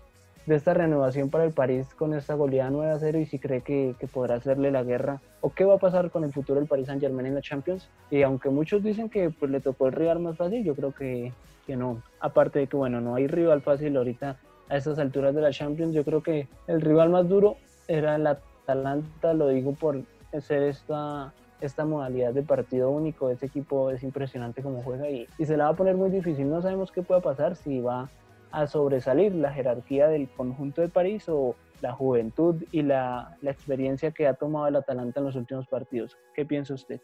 [0.46, 3.60] de esta renovación para el París con esta goleada 9 a 0 y si cree
[3.60, 6.68] que, que, podrá hacerle la guerra o qué va a pasar con el futuro del
[6.68, 7.88] Paris Saint Germain en la Champions.
[8.10, 11.32] Y aunque muchos dicen que pues, le tocó el rival más fácil, yo creo que,
[11.66, 12.02] que no.
[12.20, 14.36] Aparte de que, bueno, no hay rival fácil ahorita
[14.68, 18.26] a estas alturas de la Champions, yo creo que el rival más duro era el
[18.26, 20.02] Atalanta, lo digo por
[20.40, 23.30] ser esta, esta modalidad de partido único.
[23.30, 26.48] Ese equipo es impresionante como juega y, y se la va a poner muy difícil.
[26.48, 28.08] No sabemos qué pueda pasar si va
[28.52, 34.12] a sobresalir la jerarquía del conjunto de París o la juventud y la, la, experiencia
[34.12, 36.16] que ha tomado el Atalanta en los últimos partidos.
[36.34, 37.00] ¿Qué piensa usted?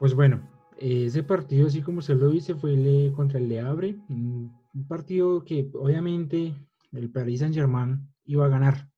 [0.00, 0.40] Pues bueno,
[0.78, 5.44] ese partido, así como se lo dice, fue el, contra el Le Havre, un partido
[5.44, 6.54] que obviamente
[6.92, 8.88] el Paris Saint Germain iba a ganar.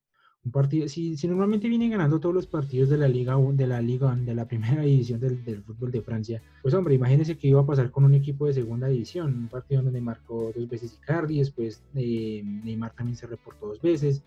[0.44, 3.80] Un partido, si, si, normalmente viene ganando todos los partidos de la Liga de la
[3.80, 7.60] Liga de la primera división del, del, fútbol de Francia, pues hombre, imagínense que iba
[7.60, 11.38] a pasar con un equipo de segunda división, un partido donde marcó dos veces Icardi,
[11.38, 14.22] después eh, Neymar también se reportó dos veces,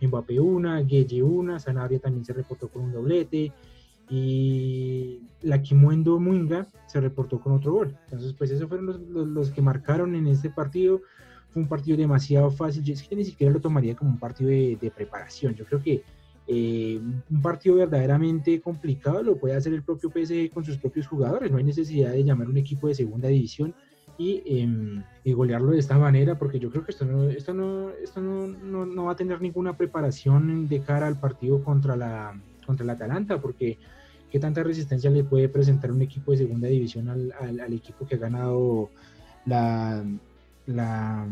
[0.00, 3.52] Mbappé una, Gueye una, Sanabria también se reportó con un doblete,
[4.08, 7.96] y la Kimuendo Muinga se reportó con otro gol.
[8.04, 11.02] Entonces, pues esos fueron los, los, los que marcaron en este partido
[11.56, 12.82] un partido demasiado fácil.
[12.82, 15.54] Yo es que ni siquiera lo tomaría como un partido de, preparación.
[15.54, 16.02] Yo creo que
[16.46, 17.00] eh,
[17.30, 21.50] un partido verdaderamente complicado lo puede hacer el propio PSG con sus propios jugadores.
[21.50, 23.74] No hay necesidad de llamar un equipo de segunda división
[24.18, 27.90] y, eh, y golearlo de esta manera, porque yo creo que esto no, esto no,
[27.90, 32.40] esto no, no, no, va a tener ninguna preparación de cara al partido contra la,
[32.64, 33.78] contra el Atalanta, porque
[34.30, 38.14] qué tanta resistencia le puede presentar un equipo de segunda división al, al equipo que
[38.14, 38.90] ha ganado
[39.44, 40.02] la,
[40.66, 41.26] la,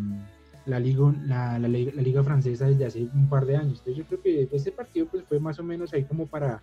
[0.67, 3.79] la, liga, la, liga francesa desde hace un par de años.
[3.81, 6.63] Entonces yo creo que este partido pues fue más o menos ahí como para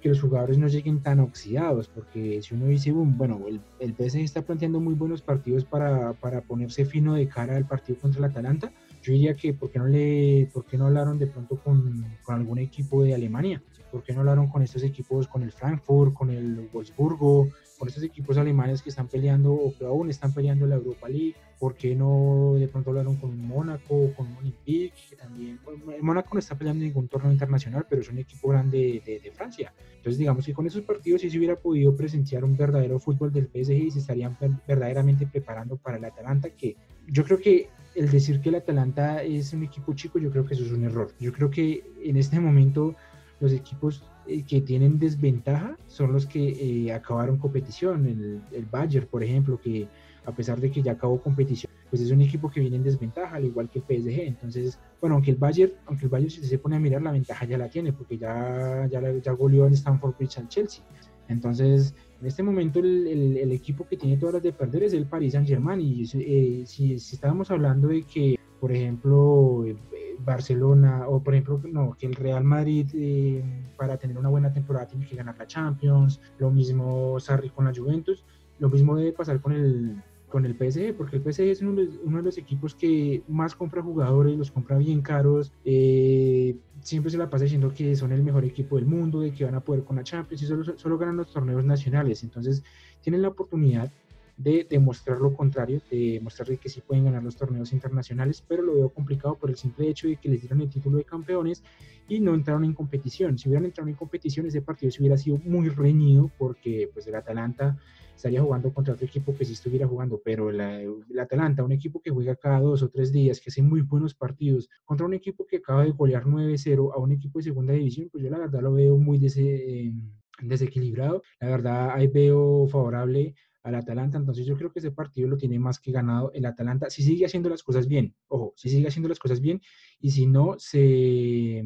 [0.00, 4.20] que los jugadores no lleguen tan oxidados, porque si uno dice, bueno, el, el PSG
[4.20, 8.30] está planteando muy buenos partidos para, para ponerse fino de cara al partido contra el
[8.30, 8.72] Atalanta,
[9.06, 12.34] yo diría que ¿por qué no, le, por qué no hablaron de pronto con, con,
[12.34, 13.62] algún equipo de Alemania?
[13.92, 17.48] ¿Por qué no hablaron con estos equipos, con el Frankfurt, con el Wolfsburgo,
[17.78, 21.36] con estos equipos alemanes que están peleando o que aún están peleando la Europa League?
[21.60, 25.60] ¿Por qué no de pronto hablaron con Mónaco, con Olympique, que también,
[25.94, 28.76] el Mónaco no está peleando en ningún torneo internacional, pero es un equipo grande
[29.06, 29.72] de, de, de, Francia.
[29.98, 33.46] Entonces, digamos que con esos partidos sí se hubiera podido presenciar un verdadero fútbol del
[33.46, 34.36] PSG y se estarían
[34.66, 36.76] verdaderamente preparando para el Atalanta, que
[37.08, 40.54] yo creo que el decir que el Atalanta es un equipo chico, yo creo que
[40.54, 41.12] eso es un error.
[41.18, 42.94] Yo creo que en este momento
[43.40, 46.48] los equipos eh, que tienen desventaja son los que
[46.86, 48.06] eh, acabaron competición.
[48.06, 49.88] El, el Bayern, por ejemplo, que
[50.26, 53.36] a pesar de que ya acabó competición, pues es un equipo que viene en desventaja,
[53.36, 54.20] al igual que el PSG.
[54.26, 57.46] Entonces, bueno, aunque el Bayern, aunque el Bayern si se pone a mirar, la ventaja
[57.46, 60.84] ya la tiene, porque ya, ya, ya goleó en Stamford Bridge al Chelsea.
[61.28, 65.32] Entonces, en este momento el, equipo que tiene todas las de perder es el Paris
[65.32, 65.80] Saint Germain.
[65.80, 69.76] Y eh, si, si, estábamos hablando de que, por ejemplo, eh,
[70.24, 73.42] Barcelona o por ejemplo, no, que el Real Madrid eh,
[73.76, 77.72] para tener una buena temporada tiene que ganar la Champions, lo mismo Sarri con la
[77.74, 78.24] Juventus,
[78.58, 81.84] lo mismo debe pasar con el, con el PSG, porque el PSG es uno de,
[81.84, 86.56] los, uno de, los, equipos que más compra jugadores, los compra bien caros, eh,
[86.86, 89.56] siempre se la pasa diciendo que son el mejor equipo del mundo, de que van
[89.56, 92.62] a poder con la Champions y solo, solo ganan los torneos nacionales, entonces
[93.02, 93.90] tienen la oportunidad
[94.36, 98.74] de demostrar lo contrario, de mostrarle que sí pueden ganar los torneos internacionales, pero lo
[98.74, 101.64] veo complicado por el simple hecho de que les dieron el título de campeones
[102.06, 103.38] y no entraron en competición.
[103.38, 107.14] Si hubieran entrado en competición, ese partido se hubiera sido muy reñido porque pues el
[107.16, 107.78] Atalanta
[108.16, 112.10] estaría jugando contra otro equipo que sí estuviera jugando, pero el Atalanta, un equipo que
[112.10, 115.58] juega cada dos o tres días, que hace muy buenos partidos, contra un equipo que
[115.58, 118.72] acaba de golear 9-0 a un equipo de segunda división, pues yo la verdad lo
[118.72, 119.92] veo muy des, eh,
[120.40, 121.22] desequilibrado.
[121.40, 125.58] La verdad ahí veo favorable al Atalanta, entonces yo creo que ese partido lo tiene
[125.58, 129.08] más que ganado el Atalanta, si sigue haciendo las cosas bien, ojo, si sigue haciendo
[129.08, 129.60] las cosas bien,
[129.98, 131.64] y si no, se,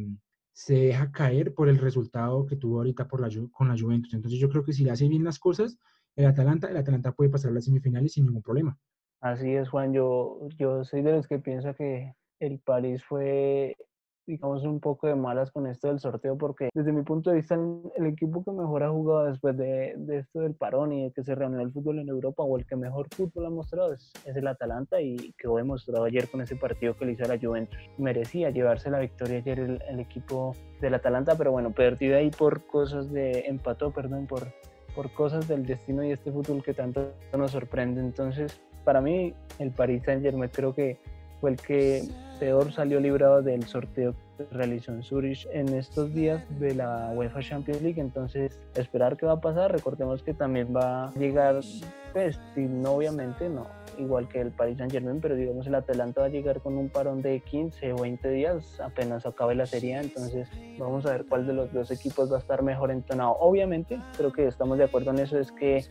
[0.53, 4.14] se deja caer por el resultado que tuvo ahorita por la, con la Juventus.
[4.14, 5.78] Entonces yo creo que si le hace bien las cosas,
[6.16, 8.78] el Atalanta, el Atalanta puede pasar las semifinales sin ningún problema.
[9.20, 13.76] Así es, Juan, yo, yo soy de los que piensa que el París fue
[14.30, 17.56] digamos, un poco de malas con esto del sorteo, porque desde mi punto de vista,
[17.96, 21.22] el, equipo que mejor ha jugado después de, de, esto del parón y de que
[21.24, 24.36] se reunió el fútbol en Europa, o el que mejor fútbol ha mostrado, es, es
[24.36, 27.38] el Atalanta y que he demostrado ayer con ese partido que le hizo a la
[27.38, 27.76] Juventus.
[27.98, 32.66] Merecía llevarse la victoria ayer el, el equipo del Atalanta, pero bueno, perdió ahí por
[32.66, 34.46] cosas de, empató, perdón, por,
[34.95, 38.01] por cosas del destino y este fútbol que tanto nos sorprende.
[38.01, 40.99] Entonces, para mí, el Paris Saint Germain creo que
[41.41, 42.03] fue el que
[42.38, 47.41] peor salió librado del sorteo que realizó en Zurich en estos días de la UEFA
[47.41, 48.01] Champions League.
[48.01, 49.72] Entonces, esperar qué va a pasar.
[49.72, 51.61] Recordemos que también va a llegar,
[52.12, 53.66] pues, no, obviamente no,
[54.01, 56.88] igual que el Paris Saint Germain, pero digamos el Atalanta va a llegar con un
[56.88, 60.48] parón de 15 o 20 días apenas acabe la serie, entonces
[60.78, 63.36] vamos a ver cuál de los dos equipos va a estar mejor entonado.
[63.40, 65.84] Obviamente, creo que estamos de acuerdo en eso, es que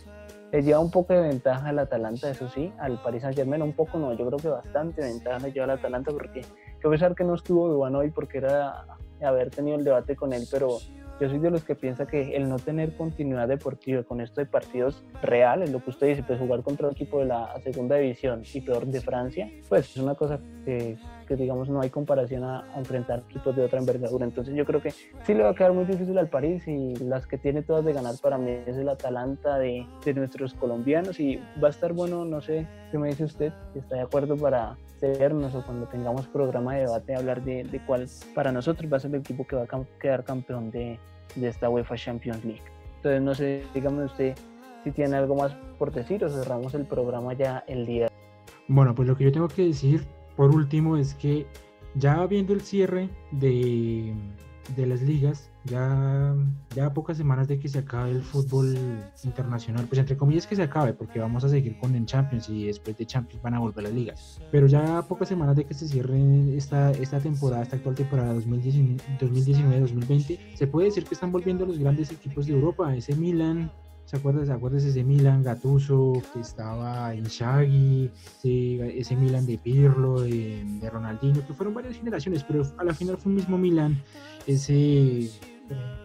[0.51, 3.73] le lleva un poco de ventaja al Atalanta, eso sí, al Paris Saint Germain, un
[3.73, 7.15] poco no, yo creo que bastante ventaja le lleva al Atalanta porque, que a pesar
[7.15, 8.85] que no estuvo Dubán hoy porque era
[9.21, 10.79] haber tenido el debate con él, pero
[11.19, 14.45] yo soy de los que piensa que el no tener continuidad deportiva con esto de
[14.45, 18.43] partidos reales, lo que usted dice, pues jugar contra un equipo de la segunda división
[18.53, 20.97] y peor de Francia, pues es una cosa que,
[21.27, 24.25] que digamos no hay comparación a, enfrentar equipos de otra envergadura.
[24.25, 27.27] Entonces yo creo que sí le va a quedar muy difícil al París y las
[27.27, 31.37] que tiene todas de ganar para mí es el Atalanta de, de nuestros colombianos y
[31.61, 34.77] va a estar bueno, no sé qué me dice usted, si está de acuerdo para
[35.07, 38.99] vernos o cuando tengamos programa de debate hablar de, de, cuál para nosotros va a
[38.99, 40.99] ser el equipo que va a quedar campeón de,
[41.35, 42.63] de esta UEFA Champions League.
[42.97, 44.35] Entonces, no sé, dígame usted
[44.83, 48.07] si tiene algo más por decir o cerramos el programa ya el día.
[48.67, 51.45] Bueno, pues lo que yo tengo que decir por último es que
[51.95, 54.13] ya viendo el cierre de,
[54.75, 56.35] de las ligas, ya,
[56.75, 58.77] ya pocas semanas de que se acabe el fútbol
[59.23, 62.65] internacional, pues entre comillas que se acabe, porque vamos a seguir con el Champions y
[62.65, 64.39] después de Champions van a volver las ligas.
[64.51, 70.55] Pero ya pocas semanas de que se cierre esta, esta temporada, esta actual temporada 2019-2020,
[70.55, 73.71] se puede decir que están volviendo los grandes equipos de Europa, ese Milan,
[74.09, 74.47] ¿Se acuerdan?
[74.47, 80.89] ¿Se acuerdan ese Milan Gattuso que estaba Inzaghi, ese, ese Milan de Pirlo, de, de,
[80.89, 84.01] Ronaldinho, que fueron varias generaciones, pero a la final fue un mismo Milan,
[84.47, 85.29] ese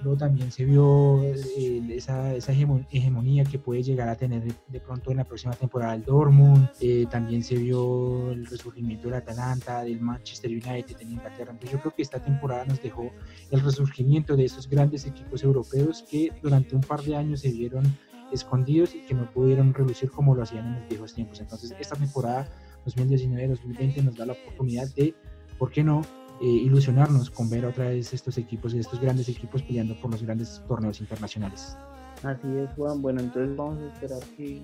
[0.02, 5.10] luego también se vio eh, esa, esa, hegemonía que puede llegar a tener de, pronto
[5.10, 10.00] en la próxima temporada el Dortmund, eh, también se vio el resurgimiento del Atalanta, del
[10.00, 11.52] Manchester United en Inglaterra.
[11.52, 13.10] Entonces yo creo que esta temporada nos dejó
[13.50, 17.84] el resurgimiento de esos grandes equipos europeos que durante un par de años se vieron
[18.32, 21.40] escondidos y que no pudieron relucir como lo hacían en los viejos tiempos.
[21.40, 22.48] Entonces esta temporada
[22.86, 25.14] 2019-2020 nos da la oportunidad de,
[25.58, 26.02] ¿por qué no?,
[26.40, 30.22] eh, ilusionarnos con ver otra vez estos equipos y estos grandes equipos peleando por los
[30.22, 31.76] grandes torneos internacionales.
[32.22, 33.02] Así es, Juan.
[33.02, 34.62] Bueno, entonces vamos a esperar qué,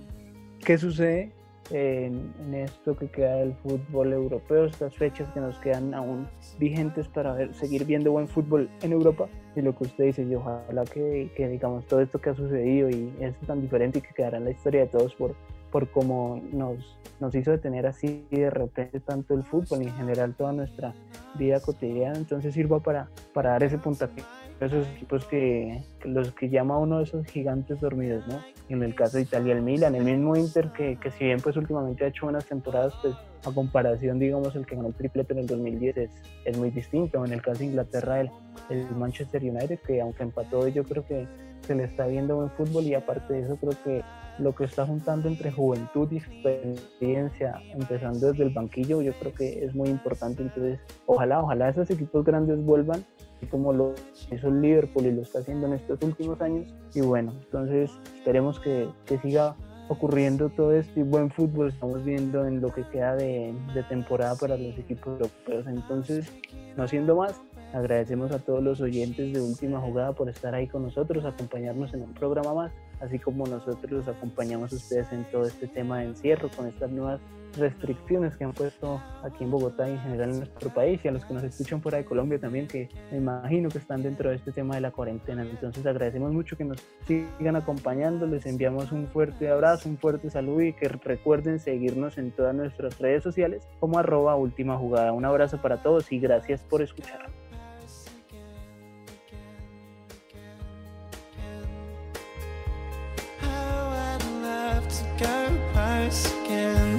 [0.64, 1.32] qué sucede
[1.70, 6.26] en, en, esto que queda del fútbol europeo, estas fechas que nos quedan aún
[6.58, 9.28] vigentes para ver, seguir viendo buen fútbol en Europa.
[9.54, 12.90] Y lo que usted dice, y ojalá que, que digamos todo esto que ha sucedido
[12.90, 15.36] y es tan diferente y que quedará en la historia de todos por
[15.70, 20.34] por cómo nos, nos hizo detener así de repente tanto el fútbol y en general
[20.34, 20.94] toda nuestra
[21.34, 22.16] vida cotidiana.
[22.16, 24.24] Entonces sirva para, para dar ese puntapié
[24.60, 28.40] a esos equipos que, los que llama uno de esos gigantes dormidos, ¿no?
[28.68, 31.56] En el caso de Italia, el Milan, el mismo Inter, que, que si bien pues
[31.56, 33.14] últimamente ha hecho buenas temporadas, pues
[33.44, 36.10] a comparación, digamos, el que ganó el triplete en el 2010 es,
[36.44, 37.24] es muy distinto.
[37.24, 38.30] En el caso de Inglaterra, el,
[38.68, 41.26] el Manchester United, que aunque empató, yo creo que
[41.66, 44.02] se le está viendo buen fútbol y aparte de eso creo que
[44.38, 49.64] lo que está juntando entre juventud y experiencia, empezando desde el banquillo, yo creo que
[49.64, 50.42] es muy importante.
[50.42, 53.04] Entonces, ojalá, ojalá esos equipos grandes vuelvan,
[53.50, 53.94] como lo
[54.30, 56.72] hizo el Liverpool y lo está haciendo en estos últimos años.
[56.94, 59.56] Y bueno, entonces esperemos que, que siga
[59.88, 64.56] ocurriendo todo este buen fútbol estamos viendo en lo que queda de, de temporada para
[64.56, 65.66] los equipos europeos.
[65.66, 66.30] Entonces,
[66.76, 67.40] no siendo más,
[67.72, 72.02] Agradecemos a todos los oyentes de Última Jugada por estar ahí con nosotros, acompañarnos en
[72.02, 76.06] un programa más, así como nosotros los acompañamos a ustedes en todo este tema de
[76.06, 77.20] encierro con estas nuevas
[77.56, 81.12] restricciones que han puesto aquí en Bogotá y en general en nuestro país y a
[81.12, 84.36] los que nos escuchan fuera de Colombia también, que me imagino que están dentro de
[84.36, 85.42] este tema de la cuarentena.
[85.42, 90.62] Entonces agradecemos mucho que nos sigan acompañando, les enviamos un fuerte abrazo, un fuerte saludo
[90.62, 95.12] y que recuerden seguirnos en todas nuestras redes sociales como arroba última jugada.
[95.12, 96.82] Un abrazo para todos y gracias por
[104.90, 106.10] to go by
[106.44, 106.89] again.